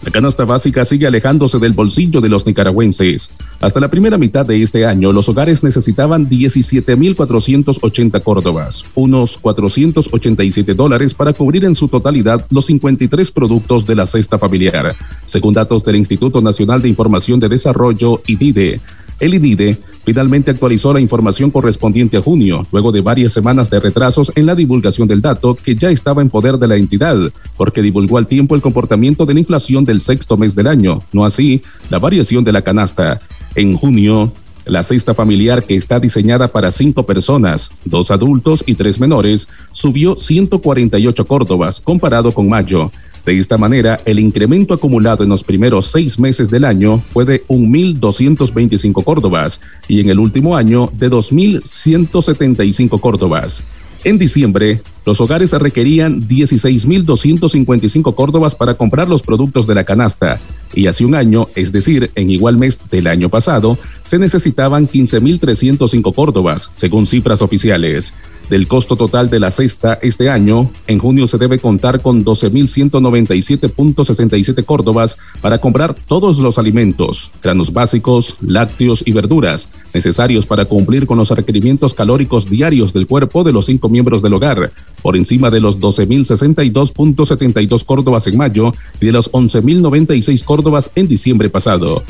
La 0.04 0.10
canasta 0.10 0.44
básica 0.44 0.84
sigue 0.84 1.06
alejándose 1.06 1.60
del 1.60 1.72
bolsillo 1.74 2.20
de 2.20 2.28
los 2.28 2.44
nicaragüenses. 2.44 3.30
Hasta 3.60 3.78
la 3.78 3.86
primera 3.88 4.18
mitad 4.18 4.44
de 4.44 4.60
este 4.60 4.84
año, 4.84 5.12
los 5.12 5.28
hogares 5.28 5.62
necesitaban 5.62 6.28
17.480 6.28 8.20
córdobas, 8.22 8.84
unos 8.96 9.38
487 9.38 10.74
dólares 10.74 11.14
para 11.14 11.32
cubrir 11.32 11.64
en 11.64 11.76
su 11.76 11.86
totalidad 11.86 12.44
los 12.50 12.66
53 12.66 13.30
productos 13.30 13.86
de 13.86 13.94
la 13.94 14.08
cesta 14.08 14.40
familiar, 14.40 14.96
según 15.24 15.54
datos 15.54 15.84
del 15.84 15.94
Instituto 15.96 16.40
Nacional 16.40 16.82
de 16.82 16.88
Información 16.88 17.38
de 17.38 17.48
Desarrollo, 17.48 18.22
IDIDE. 18.26 18.80
El 19.22 19.34
IDIDE 19.34 19.78
finalmente 20.04 20.50
actualizó 20.50 20.92
la 20.92 20.98
información 20.98 21.52
correspondiente 21.52 22.16
a 22.16 22.20
junio, 22.20 22.66
luego 22.72 22.90
de 22.90 23.02
varias 23.02 23.32
semanas 23.32 23.70
de 23.70 23.78
retrasos 23.78 24.32
en 24.34 24.46
la 24.46 24.56
divulgación 24.56 25.06
del 25.06 25.20
dato 25.20 25.54
que 25.54 25.76
ya 25.76 25.90
estaba 25.90 26.22
en 26.22 26.28
poder 26.28 26.58
de 26.58 26.66
la 26.66 26.74
entidad, 26.74 27.16
porque 27.56 27.82
divulgó 27.82 28.18
al 28.18 28.26
tiempo 28.26 28.56
el 28.56 28.60
comportamiento 28.60 29.24
de 29.24 29.34
la 29.34 29.38
inflación 29.38 29.84
del 29.84 30.00
sexto 30.00 30.36
mes 30.36 30.56
del 30.56 30.66
año, 30.66 31.04
no 31.12 31.24
así 31.24 31.62
la 31.88 32.00
variación 32.00 32.42
de 32.42 32.50
la 32.50 32.62
canasta. 32.62 33.20
En 33.54 33.76
junio, 33.76 34.32
la 34.64 34.82
cesta 34.82 35.14
familiar 35.14 35.62
que 35.62 35.76
está 35.76 36.00
diseñada 36.00 36.48
para 36.48 36.72
cinco 36.72 37.04
personas, 37.04 37.70
dos 37.84 38.10
adultos 38.10 38.64
y 38.66 38.74
tres 38.74 38.98
menores, 38.98 39.46
subió 39.70 40.16
148 40.16 41.24
córdobas 41.28 41.80
comparado 41.80 42.32
con 42.32 42.48
mayo. 42.48 42.90
De 43.24 43.38
esta 43.38 43.56
manera, 43.56 44.00
el 44.04 44.18
incremento 44.18 44.74
acumulado 44.74 45.22
en 45.22 45.30
los 45.30 45.44
primeros 45.44 45.86
seis 45.86 46.18
meses 46.18 46.50
del 46.50 46.64
año 46.64 47.02
fue 47.12 47.24
de 47.24 47.46
1.225 47.46 49.04
córdobas 49.04 49.60
y 49.86 50.00
en 50.00 50.10
el 50.10 50.18
último 50.18 50.56
año 50.56 50.88
de 50.92 51.08
2.175 51.08 53.00
córdobas. 53.00 53.62
En 54.02 54.18
diciembre, 54.18 54.82
los 55.04 55.20
hogares 55.20 55.52
requerían 55.52 56.28
16.255 56.28 58.14
córdobas 58.14 58.54
para 58.54 58.74
comprar 58.74 59.08
los 59.08 59.22
productos 59.22 59.66
de 59.66 59.74
la 59.74 59.84
canasta 59.84 60.38
y 60.74 60.86
hace 60.86 61.04
un 61.04 61.14
año, 61.14 61.48
es 61.54 61.70
decir, 61.72 62.10
en 62.14 62.30
igual 62.30 62.56
mes 62.56 62.80
del 62.90 63.06
año 63.06 63.28
pasado, 63.28 63.76
se 64.04 64.18
necesitaban 64.18 64.88
15.305 64.88 66.14
córdobas, 66.14 66.70
según 66.72 67.04
cifras 67.06 67.42
oficiales. 67.42 68.14
Del 68.48 68.66
costo 68.68 68.96
total 68.96 69.28
de 69.30 69.40
la 69.40 69.50
cesta 69.50 69.98
este 70.02 70.28
año, 70.28 70.70
en 70.86 70.98
junio 70.98 71.26
se 71.26 71.38
debe 71.38 71.58
contar 71.58 72.02
con 72.02 72.22
12.197.67 72.24 74.64
córdobas 74.64 75.16
para 75.40 75.58
comprar 75.58 75.94
todos 75.94 76.38
los 76.38 76.58
alimentos, 76.58 77.32
granos 77.42 77.72
básicos, 77.72 78.36
lácteos 78.40 79.02
y 79.06 79.12
verduras 79.12 79.68
necesarios 79.94 80.46
para 80.46 80.64
cumplir 80.64 81.06
con 81.06 81.18
los 81.18 81.30
requerimientos 81.30 81.94
calóricos 81.94 82.48
diarios 82.48 82.92
del 82.92 83.06
cuerpo 83.06 83.44
de 83.44 83.52
los 83.52 83.66
cinco 83.66 83.88
miembros 83.88 84.22
del 84.22 84.34
hogar, 84.34 84.72
por 85.02 85.16
encima 85.16 85.50
de 85.50 85.60
los 85.60 85.80
12.062.72 85.80 87.84
córdobas 87.84 88.26
en 88.26 88.36
mayo 88.36 88.72
y 89.00 89.06
de 89.06 89.12
los 89.12 89.30
11.096 89.32 90.44
córdobas 90.44 90.90
en 90.94 91.08
diciembre 91.08 91.50
pasado. 91.50 92.02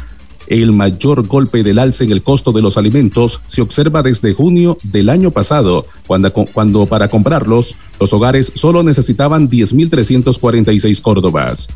El 0.49 0.73
mayor 0.73 1.27
golpe 1.27 1.63
del 1.63 1.79
alce 1.79 2.05
en 2.05 2.13
el 2.13 2.23
costo 2.23 2.53
de 2.53 2.63
los 2.63 2.77
alimentos 2.77 3.41
se 3.47 3.63
observa 3.63 4.03
desde 4.03 4.35
junio 4.35 4.77
del 4.83 5.09
año 5.09 5.31
pasado, 5.31 5.87
cuando, 6.07 6.33
cuando 6.33 6.87
para 6.87 7.09
comprarlos 7.09 7.77
los 7.99 8.13
hogares 8.13 8.53
solo 8.55 8.83
necesitaban 8.83 9.49
10.346 9.49 11.01
córdobas. 11.01 11.69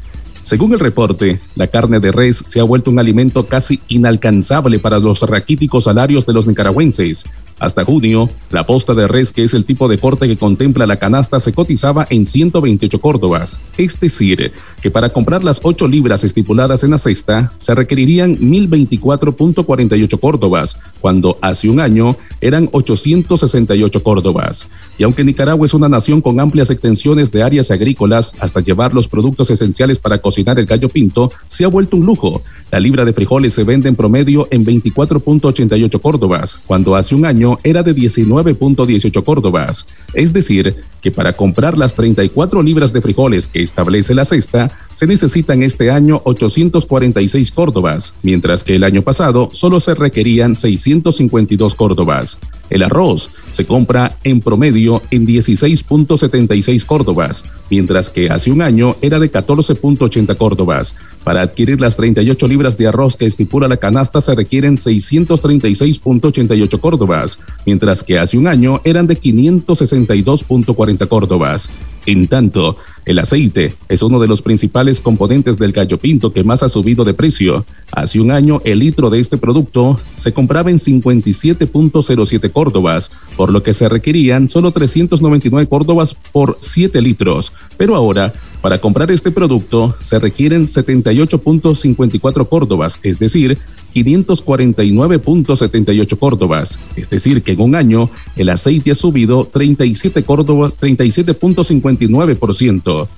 Según 0.46 0.72
el 0.74 0.78
reporte, 0.78 1.40
la 1.56 1.66
carne 1.66 1.98
de 1.98 2.12
res 2.12 2.44
se 2.46 2.60
ha 2.60 2.62
vuelto 2.62 2.92
un 2.92 3.00
alimento 3.00 3.46
casi 3.46 3.80
inalcanzable 3.88 4.78
para 4.78 5.00
los 5.00 5.22
raquíticos 5.22 5.82
salarios 5.82 6.24
de 6.24 6.32
los 6.32 6.46
nicaragüenses. 6.46 7.24
Hasta 7.58 7.84
junio, 7.84 8.28
la 8.50 8.64
posta 8.64 8.94
de 8.94 9.08
res, 9.08 9.32
que 9.32 9.42
es 9.42 9.54
el 9.54 9.64
tipo 9.64 9.88
de 9.88 9.98
corte 9.98 10.28
que 10.28 10.36
contempla 10.36 10.86
la 10.86 11.00
canasta, 11.00 11.40
se 11.40 11.52
cotizaba 11.52 12.06
en 12.10 12.26
128 12.26 13.00
córdobas. 13.00 13.60
Es 13.76 13.98
decir, 13.98 14.52
que 14.80 14.90
para 14.90 15.08
comprar 15.08 15.42
las 15.42 15.58
8 15.60 15.88
libras 15.88 16.22
estipuladas 16.22 16.84
en 16.84 16.92
la 16.92 16.98
cesta, 16.98 17.52
se 17.56 17.74
requerirían 17.74 18.36
1024.48 18.36 20.20
córdobas, 20.20 20.78
cuando 21.00 21.38
hace 21.40 21.68
un 21.68 21.80
año 21.80 22.16
eran 22.40 22.68
868 22.70 24.00
córdobas. 24.04 24.68
Y 24.96 25.02
aunque 25.02 25.24
Nicaragua 25.24 25.66
es 25.66 25.74
una 25.74 25.88
nación 25.88 26.20
con 26.20 26.38
amplias 26.38 26.70
extensiones 26.70 27.32
de 27.32 27.42
áreas 27.42 27.72
agrícolas, 27.72 28.32
hasta 28.38 28.60
llevar 28.60 28.94
los 28.94 29.08
productos 29.08 29.50
esenciales 29.50 29.98
para 29.98 30.18
cocinar, 30.18 30.35
el 30.40 30.66
gallo 30.66 30.88
pinto 30.88 31.30
se 31.46 31.64
ha 31.64 31.68
vuelto 31.68 31.96
un 31.96 32.06
lujo. 32.06 32.42
La 32.70 32.80
libra 32.80 33.04
de 33.04 33.12
frijoles 33.12 33.52
se 33.52 33.64
vende 33.64 33.88
en 33.88 33.96
promedio 33.96 34.48
en 34.50 34.64
24.88 34.64 36.00
córdobas, 36.00 36.56
cuando 36.66 36.96
hace 36.96 37.14
un 37.14 37.24
año 37.24 37.56
era 37.62 37.82
de 37.82 37.94
19.18 37.94 39.22
córdobas. 39.22 39.86
Es 40.14 40.32
decir, 40.32 40.74
que 41.00 41.12
para 41.12 41.32
comprar 41.32 41.78
las 41.78 41.94
34 41.94 42.62
libras 42.62 42.92
de 42.92 43.00
frijoles 43.00 43.46
que 43.46 43.62
establece 43.62 44.14
la 44.14 44.24
cesta, 44.24 44.70
se 44.92 45.06
necesitan 45.06 45.62
este 45.62 45.90
año 45.90 46.20
846 46.24 47.52
córdobas, 47.52 48.14
mientras 48.22 48.64
que 48.64 48.74
el 48.74 48.84
año 48.84 49.02
pasado 49.02 49.48
solo 49.52 49.78
se 49.78 49.94
requerían 49.94 50.56
652 50.56 51.74
córdobas. 51.74 52.38
El 52.70 52.82
arroz 52.82 53.30
se 53.50 53.64
compra 53.64 54.16
en 54.24 54.40
promedio 54.40 55.02
en 55.10 55.26
16.76 55.26 56.84
córdobas, 56.84 57.44
mientras 57.70 58.10
que 58.10 58.28
hace 58.28 58.50
un 58.50 58.62
año 58.62 58.96
era 59.00 59.18
de 59.18 59.30
14.80 59.30 60.36
córdobas. 60.36 60.94
Para 61.24 61.42
adquirir 61.42 61.80
las 61.80 61.96
38 61.96 62.46
libras 62.46 62.76
de 62.76 62.88
arroz 62.88 63.16
que 63.16 63.26
estipula 63.26 63.68
la 63.68 63.76
canasta 63.76 64.20
se 64.20 64.34
requieren 64.34 64.76
636.88 64.76 66.80
córdobas, 66.80 67.38
mientras 67.64 68.02
que 68.02 68.18
hace 68.18 68.38
un 68.38 68.46
año 68.46 68.80
eran 68.84 69.06
de 69.06 69.20
562.40 69.20 71.08
córdobas. 71.08 71.70
En 72.06 72.28
tanto, 72.28 72.76
el 73.04 73.18
aceite 73.18 73.74
es 73.88 74.02
uno 74.02 74.20
de 74.20 74.28
los 74.28 74.40
principales 74.40 75.00
componentes 75.00 75.58
del 75.58 75.72
gallo 75.72 75.98
pinto 75.98 76.32
que 76.32 76.44
más 76.44 76.62
ha 76.62 76.68
subido 76.68 77.04
de 77.04 77.14
precio. 77.14 77.64
Hace 77.90 78.20
un 78.20 78.30
año 78.30 78.62
el 78.64 78.78
litro 78.78 79.10
de 79.10 79.18
este 79.18 79.38
producto 79.38 79.98
se 80.14 80.32
compraba 80.32 80.70
en 80.70 80.78
57.07 80.78 82.52
córdobas, 82.52 83.10
por 83.36 83.52
lo 83.52 83.62
que 83.64 83.74
se 83.74 83.88
requerían 83.88 84.48
solo 84.48 84.70
399 84.70 85.68
córdobas 85.68 86.14
por 86.14 86.56
7 86.60 87.02
litros. 87.02 87.52
Pero 87.76 87.96
ahora, 87.96 88.32
para 88.66 88.80
comprar 88.80 89.12
este 89.12 89.30
producto 89.30 89.94
se 90.00 90.18
requieren 90.18 90.66
78.54 90.66 92.48
córdobas, 92.48 92.98
es 93.04 93.20
decir, 93.20 93.58
549.78 93.94 96.18
córdobas. 96.18 96.76
Es 96.96 97.08
decir, 97.08 97.44
que 97.44 97.52
en 97.52 97.60
un 97.60 97.76
año 97.76 98.10
el 98.34 98.48
aceite 98.48 98.90
ha 98.90 98.96
subido 98.96 99.44
37 99.44 100.24
córdobas, 100.24 100.76
37.59%. 100.80 103.08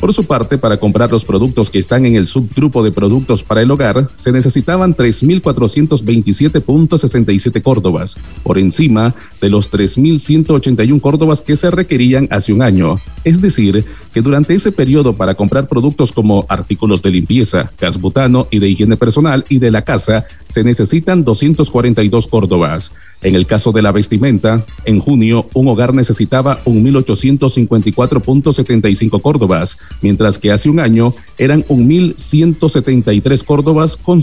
Por 0.00 0.12
su 0.12 0.24
parte, 0.24 0.58
para 0.58 0.78
comprar 0.78 1.10
los 1.10 1.24
productos 1.24 1.70
que 1.70 1.78
están 1.78 2.04
en 2.04 2.16
el 2.16 2.26
subgrupo 2.26 2.82
de 2.82 2.92
productos 2.92 3.42
para 3.42 3.62
el 3.62 3.70
hogar, 3.70 4.10
se 4.16 4.30
necesitaban 4.30 4.94
3.427.67 4.94 7.62
córdobas, 7.62 8.18
por 8.42 8.58
encima 8.58 9.14
de 9.40 9.48
los 9.48 9.72
3.181 9.72 11.00
córdobas 11.00 11.40
que 11.40 11.56
se 11.56 11.70
requerían 11.70 12.28
hace 12.30 12.52
un 12.52 12.60
año. 12.60 13.00
Es 13.24 13.40
decir, 13.40 13.86
que 14.12 14.20
durante 14.20 14.54
ese 14.54 14.70
periodo 14.70 15.14
para 15.14 15.34
comprar 15.34 15.66
productos 15.66 16.12
como 16.12 16.44
artículos 16.48 17.00
de 17.00 17.10
limpieza, 17.10 17.70
gas 17.80 17.98
butano 18.00 18.48
y 18.50 18.58
de 18.58 18.68
higiene 18.68 18.96
personal 18.96 19.44
y 19.48 19.58
de 19.58 19.70
la 19.70 19.82
casa, 19.82 20.26
se 20.48 20.62
necesitan 20.62 21.24
242 21.24 22.26
córdobas. 22.26 22.92
En 23.22 23.34
el 23.34 23.46
caso 23.46 23.72
de 23.72 23.80
la 23.82 23.92
vestimenta, 23.92 24.66
en 24.84 25.00
junio 25.00 25.48
un 25.54 25.68
hogar 25.68 25.94
necesitaba 25.94 26.62
1.854.75 26.64 29.22
córdobas, 29.22 29.78
mientras 30.02 30.38
que 30.38 30.52
hace 30.52 30.68
un 30.68 30.80
año 30.80 31.14
eran 31.38 31.64
1.173 31.64 33.44
córdobas 33.44 33.96
con, 33.96 34.22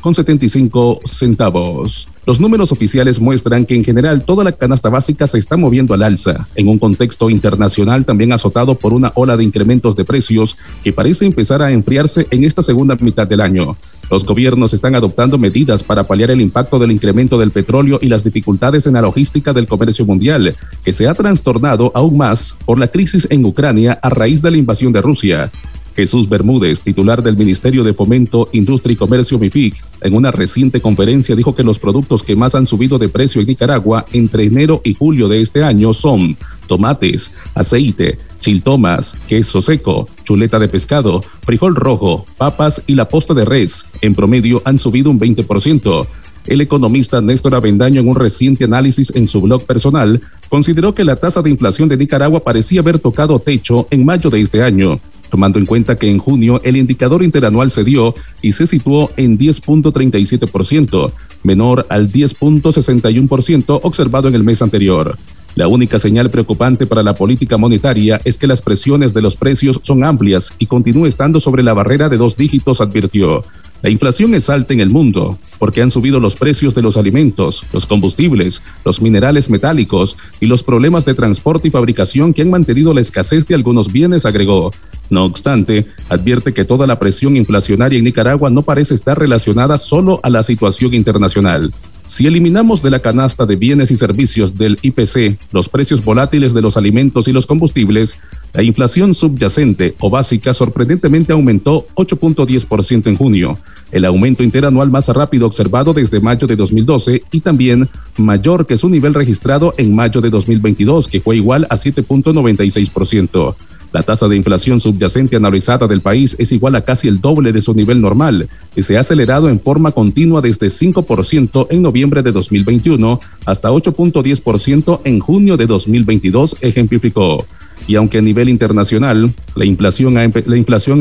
con 0.00 0.14
75 0.14 1.00
centavos. 1.04 2.08
Los 2.26 2.40
números 2.40 2.72
oficiales 2.72 3.20
muestran 3.20 3.64
que 3.64 3.76
en 3.76 3.84
general 3.84 4.24
toda 4.24 4.42
la 4.42 4.50
canasta 4.50 4.88
básica 4.88 5.28
se 5.28 5.38
está 5.38 5.56
moviendo 5.56 5.94
al 5.94 6.02
alza, 6.02 6.48
en 6.56 6.66
un 6.66 6.76
contexto 6.76 7.30
internacional 7.30 8.04
también 8.04 8.32
azotado 8.32 8.74
por 8.74 8.92
una 8.92 9.12
ola 9.14 9.36
de 9.36 9.44
incrementos 9.44 9.94
de 9.94 10.04
precios 10.04 10.56
que 10.82 10.92
parece 10.92 11.24
empezar 11.24 11.62
a 11.62 11.70
enfriarse 11.70 12.26
en 12.32 12.42
esta 12.42 12.62
segunda 12.62 12.96
mitad 12.96 13.28
del 13.28 13.40
año. 13.40 13.76
Los 14.10 14.26
gobiernos 14.26 14.74
están 14.74 14.96
adoptando 14.96 15.38
medidas 15.38 15.84
para 15.84 16.02
paliar 16.02 16.32
el 16.32 16.40
impacto 16.40 16.80
del 16.80 16.90
incremento 16.90 17.38
del 17.38 17.52
petróleo 17.52 18.00
y 18.02 18.08
las 18.08 18.24
dificultades 18.24 18.88
en 18.88 18.94
la 18.94 19.02
logística 19.02 19.52
del 19.52 19.68
comercio 19.68 20.04
mundial, 20.04 20.52
que 20.84 20.92
se 20.92 21.06
ha 21.06 21.14
trastornado 21.14 21.92
aún 21.94 22.16
más 22.16 22.56
por 22.64 22.76
la 22.76 22.88
crisis 22.88 23.28
en 23.30 23.44
Ucrania 23.44 24.00
a 24.02 24.10
raíz 24.10 24.42
de 24.42 24.50
la 24.50 24.56
invasión 24.56 24.92
de 24.92 25.00
Rusia. 25.00 25.52
Jesús 25.96 26.28
Bermúdez, 26.28 26.82
titular 26.82 27.22
del 27.22 27.38
Ministerio 27.38 27.82
de 27.82 27.94
Fomento, 27.94 28.50
Industria 28.52 28.92
y 28.92 28.96
Comercio 28.96 29.38
MIFIC, 29.38 29.74
en 30.02 30.14
una 30.14 30.30
reciente 30.30 30.82
conferencia 30.82 31.34
dijo 31.34 31.56
que 31.56 31.62
los 31.62 31.78
productos 31.78 32.22
que 32.22 32.36
más 32.36 32.54
han 32.54 32.66
subido 32.66 32.98
de 32.98 33.08
precio 33.08 33.40
en 33.40 33.46
Nicaragua 33.46 34.04
entre 34.12 34.44
enero 34.44 34.82
y 34.84 34.92
julio 34.92 35.26
de 35.26 35.40
este 35.40 35.64
año 35.64 35.94
son 35.94 36.36
tomates, 36.66 37.32
aceite, 37.54 38.18
chiltomas, 38.40 39.16
queso 39.26 39.62
seco, 39.62 40.06
chuleta 40.22 40.58
de 40.58 40.68
pescado, 40.68 41.24
frijol 41.40 41.74
rojo, 41.74 42.26
papas 42.36 42.82
y 42.86 42.94
la 42.94 43.08
posta 43.08 43.32
de 43.32 43.46
res. 43.46 43.86
En 44.02 44.14
promedio 44.14 44.60
han 44.66 44.78
subido 44.78 45.10
un 45.10 45.18
20%. 45.18 46.06
El 46.46 46.60
economista 46.60 47.22
Néstor 47.22 47.54
Avendaño, 47.54 48.02
en 48.02 48.08
un 48.08 48.14
reciente 48.14 48.64
análisis 48.64 49.10
en 49.16 49.26
su 49.28 49.40
blog 49.40 49.64
personal, 49.64 50.20
consideró 50.50 50.94
que 50.94 51.04
la 51.04 51.16
tasa 51.16 51.40
de 51.40 51.50
inflación 51.50 51.88
de 51.88 51.96
Nicaragua 51.96 52.40
parecía 52.40 52.80
haber 52.80 52.98
tocado 52.98 53.38
techo 53.38 53.88
en 53.90 54.04
mayo 54.04 54.28
de 54.28 54.42
este 54.42 54.62
año. 54.62 55.00
Tomando 55.30 55.58
en 55.58 55.66
cuenta 55.66 55.96
que 55.96 56.10
en 56.10 56.18
junio 56.18 56.60
el 56.64 56.76
indicador 56.76 57.22
interanual 57.22 57.70
se 57.70 57.84
dio 57.84 58.14
y 58.42 58.52
se 58.52 58.66
situó 58.66 59.10
en 59.16 59.38
10.37%, 59.38 61.12
menor 61.42 61.86
al 61.88 62.10
10.61% 62.10 63.80
observado 63.82 64.28
en 64.28 64.34
el 64.34 64.44
mes 64.44 64.62
anterior. 64.62 65.16
La 65.56 65.68
única 65.68 65.98
señal 65.98 66.28
preocupante 66.28 66.86
para 66.86 67.02
la 67.02 67.14
política 67.14 67.56
monetaria 67.56 68.20
es 68.24 68.36
que 68.36 68.46
las 68.46 68.60
presiones 68.60 69.14
de 69.14 69.22
los 69.22 69.36
precios 69.36 69.80
son 69.82 70.04
amplias 70.04 70.52
y 70.58 70.66
continúa 70.66 71.08
estando 71.08 71.40
sobre 71.40 71.62
la 71.62 71.72
barrera 71.72 72.10
de 72.10 72.18
dos 72.18 72.36
dígitos, 72.36 72.82
advirtió. 72.82 73.42
La 73.82 73.90
inflación 73.90 74.34
es 74.34 74.48
alta 74.48 74.72
en 74.74 74.80
el 74.80 74.90
mundo 74.90 75.38
porque 75.58 75.82
han 75.82 75.90
subido 75.90 76.18
los 76.20 76.36
precios 76.36 76.74
de 76.74 76.82
los 76.82 76.96
alimentos, 76.96 77.64
los 77.72 77.86
combustibles, 77.86 78.62
los 78.84 79.00
minerales 79.00 79.50
metálicos 79.50 80.16
y 80.40 80.46
los 80.46 80.62
problemas 80.62 81.04
de 81.04 81.14
transporte 81.14 81.68
y 81.68 81.70
fabricación 81.70 82.32
que 82.32 82.42
han 82.42 82.50
mantenido 82.50 82.92
la 82.94 83.00
escasez 83.00 83.46
de 83.46 83.54
algunos 83.54 83.92
bienes, 83.92 84.26
agregó. 84.26 84.72
No 85.08 85.24
obstante, 85.24 85.86
advierte 86.08 86.52
que 86.52 86.64
toda 86.64 86.86
la 86.86 86.98
presión 86.98 87.36
inflacionaria 87.36 87.98
en 87.98 88.04
Nicaragua 88.04 88.50
no 88.50 88.62
parece 88.62 88.94
estar 88.94 89.18
relacionada 89.18 89.78
solo 89.78 90.20
a 90.22 90.30
la 90.30 90.42
situación 90.42 90.94
internacional. 90.94 91.72
Si 92.08 92.24
eliminamos 92.24 92.82
de 92.82 92.90
la 92.90 93.00
canasta 93.00 93.46
de 93.46 93.56
bienes 93.56 93.90
y 93.90 93.96
servicios 93.96 94.56
del 94.56 94.78
IPC 94.80 95.38
los 95.52 95.68
precios 95.68 96.04
volátiles 96.04 96.54
de 96.54 96.62
los 96.62 96.76
alimentos 96.76 97.26
y 97.26 97.32
los 97.32 97.46
combustibles, 97.46 98.16
la 98.54 98.62
inflación 98.62 99.12
subyacente 99.12 99.94
o 99.98 100.08
básica 100.08 100.54
sorprendentemente 100.54 101.32
aumentó 101.32 101.88
8.10% 101.96 103.08
en 103.08 103.16
junio, 103.16 103.58
el 103.90 104.04
aumento 104.04 104.44
interanual 104.44 104.88
más 104.88 105.08
rápido 105.08 105.46
observado 105.46 105.92
desde 105.94 106.20
mayo 106.20 106.46
de 106.46 106.54
2012 106.54 107.22
y 107.32 107.40
también 107.40 107.88
mayor 108.18 108.66
que 108.66 108.78
su 108.78 108.88
nivel 108.88 109.12
registrado 109.12 109.74
en 109.76 109.92
mayo 109.92 110.20
de 110.20 110.30
2022, 110.30 111.08
que 111.08 111.20
fue 111.20 111.36
igual 111.36 111.66
a 111.70 111.74
7.96%. 111.74 113.56
La 113.92 114.02
tasa 114.02 114.28
de 114.28 114.36
inflación 114.36 114.80
subyacente 114.80 115.36
analizada 115.36 115.86
del 115.86 116.00
país 116.00 116.36
es 116.38 116.52
igual 116.52 116.76
a 116.76 116.82
casi 116.82 117.08
el 117.08 117.20
doble 117.20 117.52
de 117.52 117.62
su 117.62 117.72
nivel 117.74 118.00
normal 118.00 118.48
y 118.74 118.82
se 118.82 118.96
ha 118.96 119.00
acelerado 119.00 119.48
en 119.48 119.60
forma 119.60 119.92
continua 119.92 120.40
desde 120.40 120.66
5% 120.66 121.66
en 121.70 121.82
noviembre 121.82 122.22
de 122.22 122.32
2021 122.32 123.20
hasta 123.44 123.70
8.10% 123.70 125.00
en 125.04 125.20
junio 125.20 125.56
de 125.56 125.66
2022, 125.66 126.56
ejemplificó. 126.60 127.46
Y 127.86 127.94
aunque 127.94 128.18
a 128.18 128.22
nivel 128.22 128.48
internacional 128.48 129.32
la 129.54 129.64
inflación, 129.64 130.16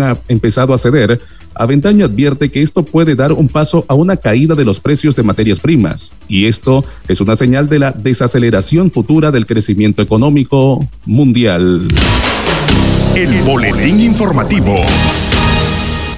ha, 0.01 0.17
empezado 0.27 0.73
a 0.73 0.77
ceder, 0.77 1.19
Aventaño 1.55 2.05
advierte 2.05 2.51
que 2.51 2.61
esto 2.61 2.83
puede 2.83 3.15
dar 3.15 3.31
un 3.31 3.47
paso 3.47 3.85
a 3.87 3.93
una 3.93 4.17
caída 4.17 4.55
de 4.55 4.65
los 4.65 4.81
precios 4.81 5.15
de 5.15 5.23
materias 5.23 5.61
primas, 5.61 6.11
y 6.27 6.47
esto 6.47 6.83
es 7.07 7.21
una 7.21 7.37
señal 7.37 7.69
de 7.69 7.79
la 7.79 7.91
desaceleración 7.91 8.91
futura 8.91 9.31
del 9.31 9.45
crecimiento 9.45 10.01
económico 10.01 10.85
mundial. 11.05 11.87
El 13.15 13.43
boletín 13.43 14.01
informativo. 14.01 14.75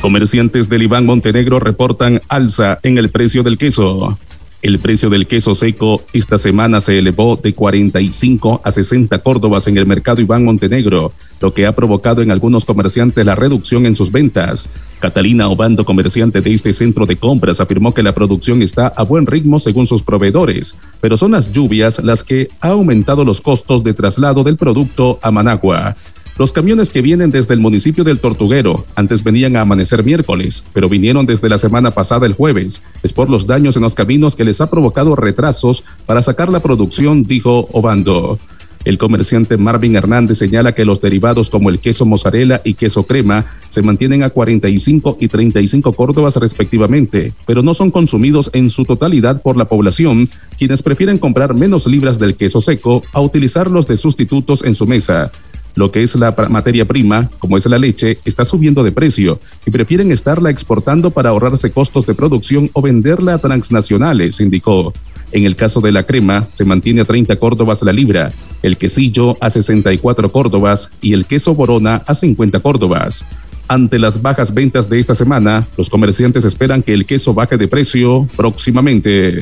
Comerciantes 0.01 0.67
del 0.67 0.81
Iván 0.81 1.05
Montenegro 1.05 1.59
reportan 1.59 2.21
alza 2.27 2.79
en 2.81 2.97
el 2.97 3.11
precio 3.11 3.43
del 3.43 3.59
queso. 3.59 4.17
El 4.63 4.79
precio 4.79 5.11
del 5.11 5.27
queso 5.27 5.53
seco 5.53 6.01
esta 6.13 6.39
semana 6.39 6.81
se 6.81 6.97
elevó 6.97 7.35
de 7.35 7.53
45 7.53 8.61
a 8.63 8.71
60 8.71 9.19
córdobas 9.19 9.67
en 9.67 9.77
el 9.77 9.85
mercado 9.85 10.21
Iván 10.21 10.43
Montenegro, 10.43 11.11
lo 11.39 11.53
que 11.53 11.67
ha 11.67 11.71
provocado 11.73 12.23
en 12.23 12.31
algunos 12.31 12.65
comerciantes 12.65 13.23
la 13.23 13.35
reducción 13.35 13.85
en 13.85 13.95
sus 13.95 14.11
ventas. 14.11 14.67
Catalina 14.99 15.49
Obando, 15.49 15.85
comerciante 15.85 16.41
de 16.41 16.51
este 16.51 16.73
centro 16.73 17.05
de 17.05 17.17
compras, 17.17 17.61
afirmó 17.61 17.93
que 17.93 18.01
la 18.01 18.13
producción 18.13 18.63
está 18.63 18.87
a 18.87 19.03
buen 19.03 19.27
ritmo 19.27 19.59
según 19.59 19.85
sus 19.85 20.01
proveedores, 20.01 20.75
pero 20.99 21.15
son 21.15 21.33
las 21.33 21.51
lluvias 21.51 22.03
las 22.03 22.23
que 22.23 22.47
ha 22.59 22.69
aumentado 22.69 23.23
los 23.23 23.39
costos 23.39 23.83
de 23.83 23.93
traslado 23.93 24.43
del 24.43 24.57
producto 24.57 25.19
a 25.21 25.29
Managua. 25.29 25.95
Los 26.37 26.51
camiones 26.51 26.91
que 26.91 27.01
vienen 27.01 27.31
desde 27.31 27.55
el 27.55 27.59
municipio 27.59 28.03
del 28.03 28.19
Tortuguero 28.19 28.85
antes 28.93 29.23
venían 29.23 29.55
a 29.55 29.61
amanecer 29.61 30.03
miércoles, 30.03 30.63
pero 30.71 30.87
vinieron 30.87 31.25
desde 31.25 31.49
la 31.49 31.57
semana 31.57 31.89
pasada 31.89 32.27
el 32.27 32.33
jueves. 32.33 32.83
Es 33.01 33.11
por 33.11 33.27
los 33.27 33.47
daños 33.47 33.75
en 33.75 33.81
los 33.81 33.95
caminos 33.95 34.35
que 34.35 34.43
les 34.43 34.61
ha 34.61 34.69
provocado 34.69 35.15
retrasos 35.15 35.83
para 36.05 36.21
sacar 36.21 36.49
la 36.49 36.59
producción, 36.59 37.23
dijo 37.23 37.67
Obando. 37.71 38.37
El 38.85 38.99
comerciante 38.99 39.57
Marvin 39.57 39.95
Hernández 39.95 40.37
señala 40.37 40.73
que 40.73 40.85
los 40.85 41.01
derivados 41.01 41.49
como 41.49 41.71
el 41.71 41.79
queso 41.79 42.05
mozzarella 42.05 42.61
y 42.63 42.75
queso 42.75 43.03
crema 43.07 43.47
se 43.67 43.81
mantienen 43.81 44.21
a 44.23 44.29
45 44.29 45.17
y 45.19 45.27
35 45.27 45.91
córdobas 45.91 46.35
respectivamente, 46.35 47.33
pero 47.47 47.63
no 47.63 47.73
son 47.73 47.89
consumidos 47.89 48.51
en 48.53 48.69
su 48.69 48.85
totalidad 48.85 49.41
por 49.41 49.57
la 49.57 49.65
población, 49.65 50.29
quienes 50.57 50.83
prefieren 50.83 51.17
comprar 51.17 51.55
menos 51.55 51.87
libras 51.87 52.19
del 52.19 52.35
queso 52.35 52.61
seco 52.61 53.01
a 53.11 53.21
utilizarlos 53.21 53.87
de 53.87 53.97
sustitutos 53.97 54.63
en 54.63 54.75
su 54.75 54.85
mesa 54.85 55.31
lo 55.77 55.91
que 55.91 56.03
es 56.03 56.15
la 56.15 56.35
materia 56.49 56.85
prima, 56.85 57.29
como 57.39 57.55
es 57.55 57.65
la 57.67 57.77
leche, 57.77 58.17
está 58.25 58.43
subiendo 58.43 58.83
de 58.83 58.91
precio 58.91 59.39
y 59.65 59.71
prefieren 59.71 60.11
estarla 60.11 60.49
exportando 60.49 61.11
para 61.11 61.29
ahorrarse 61.29 61.71
costos 61.71 62.05
de 62.07 62.15
producción 62.15 62.69
o 62.73 62.81
venderla 62.81 63.35
a 63.35 63.37
transnacionales, 63.37 64.39
indicó. 64.39 64.91
En 65.31 65.45
el 65.45 65.55
caso 65.55 65.79
de 65.79 65.91
la 65.91 66.03
crema, 66.03 66.47
se 66.51 66.65
mantiene 66.65 67.01
a 67.01 67.05
30 67.05 67.35
córdobas 67.35 67.83
la 67.83 67.93
libra, 67.93 68.31
el 68.63 68.77
quesillo 68.77 69.37
a 69.39 69.49
64 69.49 70.31
córdobas 70.31 70.89
y 70.99 71.13
el 71.13 71.25
queso 71.25 71.53
borona 71.53 72.01
a 72.07 72.15
50 72.15 72.59
córdobas. 72.59 73.23
Ante 73.67 73.99
las 73.99 74.21
bajas 74.21 74.53
ventas 74.53 74.89
de 74.89 74.99
esta 74.99 75.13
semana, 75.13 75.67
los 75.77 75.89
comerciantes 75.89 76.45
esperan 76.45 76.81
que 76.81 76.93
el 76.93 77.05
queso 77.05 77.33
baje 77.33 77.57
de 77.57 77.67
precio 77.67 78.27
próximamente. 78.35 79.41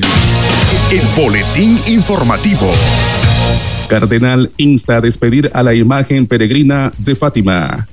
El 0.90 1.06
boletín 1.16 1.78
informativo. 1.86 2.70
Cardenal 3.88 4.50
insta 4.56 4.96
a 4.96 5.00
despedir 5.00 5.48
a 5.54 5.62
la 5.62 5.72
imagen 5.72 6.26
peregrina 6.26 6.92
de 6.98 7.14
Fátima. 7.14 7.86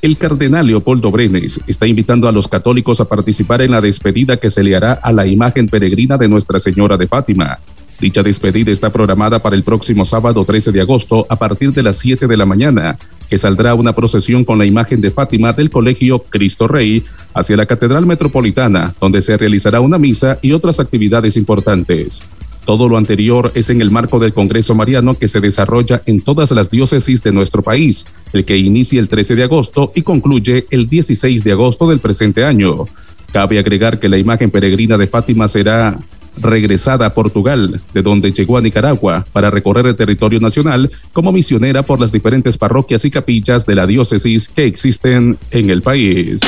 El 0.00 0.16
cardenal 0.16 0.64
Leopoldo 0.64 1.10
Brenes 1.10 1.60
está 1.66 1.88
invitando 1.88 2.28
a 2.28 2.32
los 2.32 2.46
católicos 2.46 3.00
a 3.00 3.04
participar 3.06 3.60
en 3.60 3.72
la 3.72 3.80
despedida 3.80 4.36
que 4.36 4.48
se 4.48 4.62
le 4.62 4.76
hará 4.76 4.92
a 4.92 5.12
la 5.12 5.26
imagen 5.26 5.66
peregrina 5.66 6.16
de 6.16 6.28
Nuestra 6.28 6.60
Señora 6.60 6.96
de 6.96 7.08
Fátima. 7.08 7.58
Dicha 8.00 8.22
despedida 8.22 8.70
está 8.70 8.90
programada 8.90 9.40
para 9.40 9.56
el 9.56 9.64
próximo 9.64 10.04
sábado 10.04 10.44
13 10.44 10.70
de 10.70 10.80
agosto 10.82 11.26
a 11.28 11.34
partir 11.34 11.72
de 11.72 11.82
las 11.82 11.98
7 11.98 12.28
de 12.28 12.36
la 12.36 12.46
mañana, 12.46 12.96
que 13.28 13.36
saldrá 13.36 13.74
una 13.74 13.92
procesión 13.92 14.44
con 14.44 14.56
la 14.56 14.66
imagen 14.66 15.00
de 15.00 15.10
Fátima 15.10 15.52
del 15.52 15.68
Colegio 15.68 16.20
Cristo 16.20 16.68
Rey 16.68 17.04
hacia 17.34 17.56
la 17.56 17.66
Catedral 17.66 18.06
Metropolitana, 18.06 18.94
donde 19.00 19.20
se 19.20 19.36
realizará 19.36 19.80
una 19.80 19.98
misa 19.98 20.38
y 20.42 20.52
otras 20.52 20.78
actividades 20.78 21.36
importantes. 21.36 22.22
Todo 22.70 22.88
lo 22.88 22.96
anterior 22.96 23.50
es 23.56 23.68
en 23.68 23.80
el 23.80 23.90
marco 23.90 24.20
del 24.20 24.32
Congreso 24.32 24.76
Mariano 24.76 25.14
que 25.14 25.26
se 25.26 25.40
desarrolla 25.40 26.02
en 26.06 26.20
todas 26.20 26.52
las 26.52 26.70
diócesis 26.70 27.20
de 27.20 27.32
nuestro 27.32 27.64
país, 27.64 28.06
el 28.32 28.44
que 28.44 28.56
inicia 28.56 29.00
el 29.00 29.08
13 29.08 29.34
de 29.34 29.42
agosto 29.42 29.90
y 29.92 30.02
concluye 30.02 30.68
el 30.70 30.88
16 30.88 31.42
de 31.42 31.50
agosto 31.50 31.88
del 31.88 31.98
presente 31.98 32.44
año. 32.44 32.84
Cabe 33.32 33.58
agregar 33.58 33.98
que 33.98 34.08
la 34.08 34.18
imagen 34.18 34.52
peregrina 34.52 34.96
de 34.96 35.08
Fátima 35.08 35.48
será 35.48 35.98
regresada 36.40 37.06
a 37.06 37.12
Portugal, 37.12 37.80
de 37.92 38.02
donde 38.02 38.30
llegó 38.30 38.56
a 38.56 38.62
Nicaragua 38.62 39.26
para 39.32 39.50
recorrer 39.50 39.86
el 39.86 39.96
territorio 39.96 40.38
nacional 40.38 40.92
como 41.12 41.32
misionera 41.32 41.82
por 41.82 42.00
las 42.00 42.12
diferentes 42.12 42.56
parroquias 42.56 43.04
y 43.04 43.10
capillas 43.10 43.66
de 43.66 43.74
la 43.74 43.84
diócesis 43.84 44.48
que 44.48 44.64
existen 44.64 45.38
en 45.50 45.70
el 45.70 45.82
país. 45.82 46.40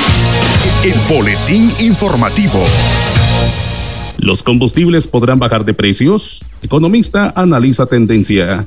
El 0.85 1.13
boletín 1.13 1.69
informativo. 1.81 2.63
¿Los 4.23 4.41
combustibles 4.41 5.05
podrán 5.05 5.37
bajar 5.37 5.65
de 5.65 5.73
precios? 5.73 6.45
Economista 6.61 7.33
analiza 7.35 7.85
tendencia. 7.85 8.65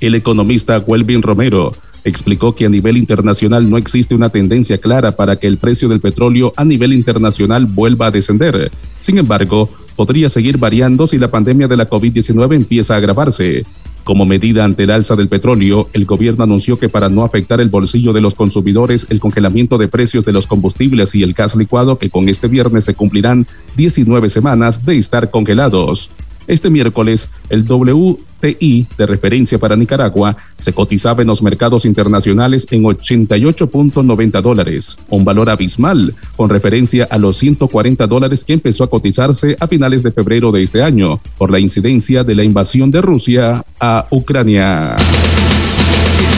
El 0.00 0.14
economista 0.14 0.78
Welvin 0.78 1.20
Romero 1.20 1.72
explicó 2.04 2.54
que 2.54 2.66
a 2.66 2.68
nivel 2.68 2.96
internacional 2.96 3.68
no 3.68 3.76
existe 3.76 4.14
una 4.14 4.28
tendencia 4.28 4.78
clara 4.78 5.10
para 5.10 5.34
que 5.34 5.48
el 5.48 5.58
precio 5.58 5.88
del 5.88 5.98
petróleo 5.98 6.52
a 6.56 6.64
nivel 6.64 6.92
internacional 6.92 7.66
vuelva 7.66 8.06
a 8.06 8.10
descender. 8.12 8.70
Sin 9.00 9.18
embargo, 9.18 9.68
podría 9.96 10.30
seguir 10.30 10.58
variando 10.58 11.08
si 11.08 11.18
la 11.18 11.28
pandemia 11.28 11.66
de 11.66 11.76
la 11.76 11.90
COVID-19 11.90 12.54
empieza 12.54 12.94
a 12.94 12.98
agravarse. 12.98 13.64
Como 14.04 14.26
medida 14.26 14.64
ante 14.64 14.82
el 14.82 14.90
alza 14.90 15.16
del 15.16 15.28
petróleo, 15.28 15.88
el 15.94 16.04
gobierno 16.04 16.44
anunció 16.44 16.78
que 16.78 16.90
para 16.90 17.08
no 17.08 17.24
afectar 17.24 17.62
el 17.62 17.70
bolsillo 17.70 18.12
de 18.12 18.20
los 18.20 18.34
consumidores, 18.34 19.06
el 19.08 19.18
congelamiento 19.18 19.78
de 19.78 19.88
precios 19.88 20.26
de 20.26 20.32
los 20.32 20.46
combustibles 20.46 21.14
y 21.14 21.22
el 21.22 21.32
gas 21.32 21.56
licuado 21.56 21.98
que 21.98 22.10
con 22.10 22.28
este 22.28 22.46
viernes 22.46 22.84
se 22.84 22.94
cumplirán 22.94 23.46
19 23.76 24.28
semanas 24.28 24.84
de 24.84 24.98
estar 24.98 25.30
congelados. 25.30 26.10
Este 26.46 26.68
miércoles, 26.68 27.28
el 27.48 27.64
WTI 27.64 28.86
de 28.98 29.06
referencia 29.06 29.58
para 29.58 29.76
Nicaragua 29.76 30.36
se 30.58 30.72
cotizaba 30.72 31.22
en 31.22 31.28
los 31.28 31.42
mercados 31.42 31.84
internacionales 31.84 32.66
en 32.70 32.82
88.90 32.82 34.42
dólares, 34.42 34.98
un 35.08 35.24
valor 35.24 35.48
abismal 35.48 36.14
con 36.36 36.50
referencia 36.50 37.06
a 37.10 37.18
los 37.18 37.38
140 37.38 38.06
dólares 38.06 38.44
que 38.44 38.52
empezó 38.52 38.84
a 38.84 38.90
cotizarse 38.90 39.56
a 39.58 39.66
finales 39.66 40.02
de 40.02 40.12
febrero 40.12 40.52
de 40.52 40.62
este 40.62 40.82
año 40.82 41.20
por 41.38 41.50
la 41.50 41.58
incidencia 41.58 42.24
de 42.24 42.34
la 42.34 42.44
invasión 42.44 42.90
de 42.90 43.00
Rusia 43.00 43.64
a 43.80 44.06
Ucrania. 44.10 44.96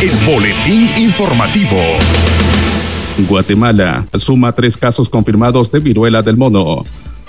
El 0.00 0.10
boletín 0.26 0.88
informativo. 0.98 1.76
Guatemala 3.28 4.06
suma 4.14 4.52
tres 4.52 4.76
casos 4.76 5.08
confirmados 5.08 5.72
de 5.72 5.80
viruela 5.80 6.22
del 6.22 6.36
mono. 6.36 6.84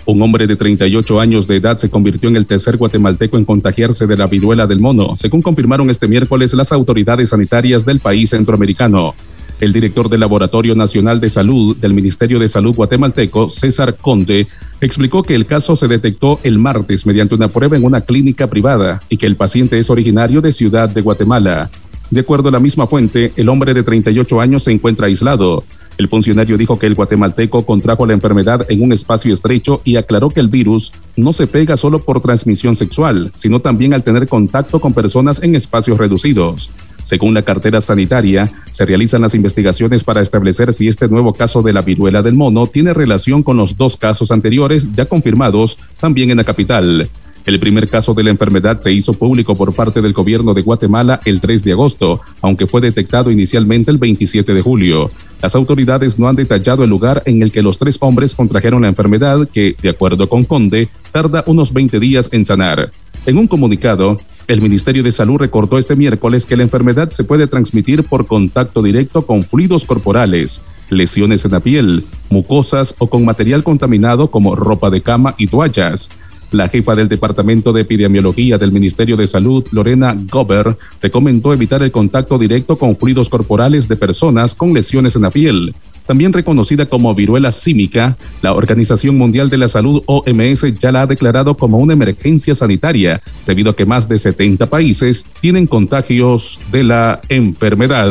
Un 0.08 0.22
hombre 0.22 0.48
de 0.48 0.56
38 0.56 1.20
años 1.20 1.48
de 1.48 1.58
edad 1.58 1.78
se 1.78 1.90
convirtió 1.90 2.30
en 2.30 2.38
el 2.38 2.46
tercer 2.46 2.78
guatemalteco 2.78 3.38
en 3.38 3.44
contagiarse 3.44 4.08
de 4.08 4.16
la 4.16 4.26
viruela 4.26 4.66
del 4.66 4.80
mono, 4.80 5.18
según 5.18 5.42
confirmaron 5.42 5.90
este 5.90 6.08
miércoles 6.08 6.54
las 6.54 6.72
autoridades 6.72 7.32
sanitarias 7.32 7.86
del 7.86 8.00
país 8.00 8.30
centroamericano. 8.30 9.14
El 9.60 9.74
director 9.74 10.08
del 10.08 10.22
Laboratorio 10.22 10.76
Nacional 10.76 11.20
de 11.20 11.30
Salud 11.30 11.76
del 11.76 11.94
Ministerio 11.94 12.40
de 12.40 12.48
Salud 12.48 12.74
guatemalteco, 12.74 13.50
César 13.50 13.98
Conde, 13.98 14.48
explicó 14.80 15.24
que 15.24 15.36
el 15.36 15.46
caso 15.46 15.76
se 15.76 15.90
detectó 15.90 16.40
el 16.44 16.58
martes 16.58 17.06
mediante 17.06 17.36
una 17.36 17.50
prueba 17.50 17.76
en 17.76 17.84
una 17.84 18.00
clínica 18.00 18.48
privada 18.48 19.02
y 19.10 19.18
que 19.18 19.26
el 19.26 19.36
paciente 19.36 19.78
es 19.78 19.90
originario 19.90 20.40
de 20.40 20.54
Ciudad 20.54 20.88
de 20.88 21.02
Guatemala. 21.02 21.70
De 22.10 22.22
acuerdo 22.22 22.48
a 22.50 22.52
la 22.54 22.60
misma 22.60 22.88
fuente, 22.88 23.34
el 23.36 23.50
hombre 23.50 23.74
de 23.74 23.84
38 23.84 24.40
años 24.40 24.64
se 24.64 24.72
encuentra 24.72 25.08
aislado. 25.08 25.64
El 25.98 26.08
funcionario 26.08 26.58
dijo 26.58 26.78
que 26.78 26.86
el 26.86 26.94
guatemalteco 26.94 27.66
contrajo 27.66 28.06
la 28.06 28.14
enfermedad 28.14 28.66
en 28.70 28.84
un 28.84 28.94
espacio 28.94 29.34
estrecho 29.34 29.82
y 29.84 29.96
aclaró 29.96 30.30
que 30.30 30.40
el 30.40 30.48
virus 30.48 30.94
no 31.16 31.34
se 31.34 31.48
pega 31.48 31.76
solo 31.76 32.00
por 32.00 32.22
transmisión 32.22 32.76
sexual, 32.76 33.32
sino 33.34 33.60
también 33.60 33.94
al 33.94 34.04
tener 34.04 34.28
contacto 34.28 34.80
con 34.80 34.94
personas 34.94 35.42
en 35.42 35.56
espacios 35.56 35.98
reducidos. 35.98 36.70
Según 37.02 37.34
la 37.34 37.42
cartera 37.42 37.82
sanitaria, 37.82 38.50
se 38.72 38.86
realizan 38.86 39.22
las 39.22 39.34
investigaciones 39.34 40.04
para 40.04 40.22
establecer 40.22 40.74
si 40.74 40.88
este 40.88 41.08
nuevo 41.08 41.34
caso 41.34 41.62
de 41.64 41.74
la 41.74 41.82
viruela 41.82 42.22
del 42.22 42.36
mono 42.36 42.68
tiene 42.68 42.94
relación 42.94 43.42
con 43.42 43.58
los 43.58 43.76
dos 43.76 43.98
casos 43.98 44.30
anteriores 44.30 44.88
ya 44.96 45.06
confirmados 45.06 45.78
también 46.00 46.30
en 46.30 46.38
la 46.38 46.44
capital. 46.44 47.10
El 47.48 47.62
primer 47.62 47.88
caso 47.88 48.14
de 48.14 48.24
la 48.24 48.30
enfermedad 48.30 48.82
se 48.82 48.92
hizo 48.92 49.14
público 49.14 49.56
por 49.56 49.74
parte 49.74 50.02
del 50.02 50.12
gobierno 50.12 50.54
de 50.54 50.64
Guatemala 50.64 51.22
el 51.24 51.40
3 51.40 51.64
de 51.64 51.72
agosto, 51.72 52.20
aunque 52.42 52.68
fue 52.68 52.82
detectado 52.82 53.32
inicialmente 53.32 53.90
el 53.90 53.98
27 53.98 54.54
de 54.54 54.62
julio. 54.62 55.10
Las 55.42 55.56
autoridades 55.56 56.20
no 56.20 56.28
han 56.28 56.36
detallado 56.36 56.84
el 56.84 56.90
lugar 56.90 57.24
en 57.26 57.42
el 57.42 57.54
que 57.54 57.62
los 57.62 57.78
tres 57.78 57.98
hombres 58.02 58.36
contrajeron 58.36 58.82
la 58.82 58.90
enfermedad 58.90 59.48
que, 59.48 59.78
de 59.82 59.88
acuerdo 59.88 60.28
con 60.28 60.44
Conde, 60.44 60.90
tarda 61.14 61.46
unos 61.48 61.72
20 61.72 62.02
días 62.02 62.28
en 62.34 62.46
sanar. 62.46 62.92
En 63.26 63.38
un 63.38 63.48
comunicado, 63.48 64.18
el 64.50 64.62
Ministerio 64.62 65.02
de 65.02 65.14
Salud 65.14 65.38
recordó 65.38 65.78
este 65.78 65.96
miércoles 65.96 66.46
que 66.46 66.58
la 66.58 66.64
enfermedad 66.64 67.12
se 67.12 67.24
puede 67.24 67.48
transmitir 67.48 68.04
por 68.04 68.26
contacto 68.28 68.82
directo 68.82 69.26
con 69.26 69.44
fluidos 69.44 69.86
corporales, 69.86 70.62
lesiones 70.90 71.46
en 71.46 71.52
la 71.52 71.62
piel, 71.62 72.04
mucosas 72.30 72.94
o 72.98 73.08
con 73.08 73.24
material 73.24 73.64
contaminado 73.64 74.30
como 74.32 74.54
ropa 74.58 74.90
de 74.90 75.02
cama 75.02 75.34
y 75.38 75.48
toallas. 75.48 76.10
La 76.52 76.70
jefa 76.70 76.96
del 76.96 77.10
Departamento 77.10 77.74
de 77.74 77.82
Epidemiología 77.82 78.58
del 78.58 78.72
Ministerio 78.72 79.18
de 79.18 79.28
Salud, 79.28 79.66
Lorena 79.72 80.16
Gober, 80.30 80.78
recomendó 81.02 81.54
evitar 81.54 81.84
el 81.84 81.92
contacto 81.92 82.38
directo 82.38 82.78
con 82.78 82.96
fluidos 82.96 83.30
corporales 83.30 83.88
de 83.88 83.98
personas 83.98 84.56
con 84.56 84.74
lesiones 84.74 85.16
en 85.16 85.24
la 85.24 85.32
piel. 85.32 85.76
También 86.06 86.32
reconocida 86.32 86.86
como 86.86 87.14
viruela 87.14 87.52
símica, 87.52 88.16
la 88.42 88.54
Organización 88.54 89.18
Mundial 89.18 89.50
de 89.50 89.58
la 89.58 89.68
Salud 89.68 90.02
OMS 90.06 90.80
ya 90.80 90.94
la 90.94 91.02
ha 91.02 91.06
declarado 91.06 91.58
como 91.58 91.80
una 91.80 91.94
emergencia 91.94 92.56
sanitaria, 92.56 93.22
debido 93.46 93.72
a 93.72 93.76
que 93.76 93.86
más 93.86 94.08
de 94.08 94.18
70 94.18 94.68
países 94.68 95.26
tienen 95.42 95.68
contagios 95.68 96.62
de 96.72 96.84
la 96.84 97.20
enfermedad. 97.28 98.10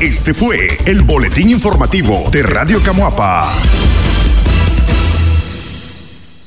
Este 0.00 0.32
fue 0.32 0.78
el 0.86 1.02
boletín 1.02 1.50
informativo 1.50 2.28
de 2.30 2.44
Radio 2.44 2.80
Camuapa. 2.80 3.52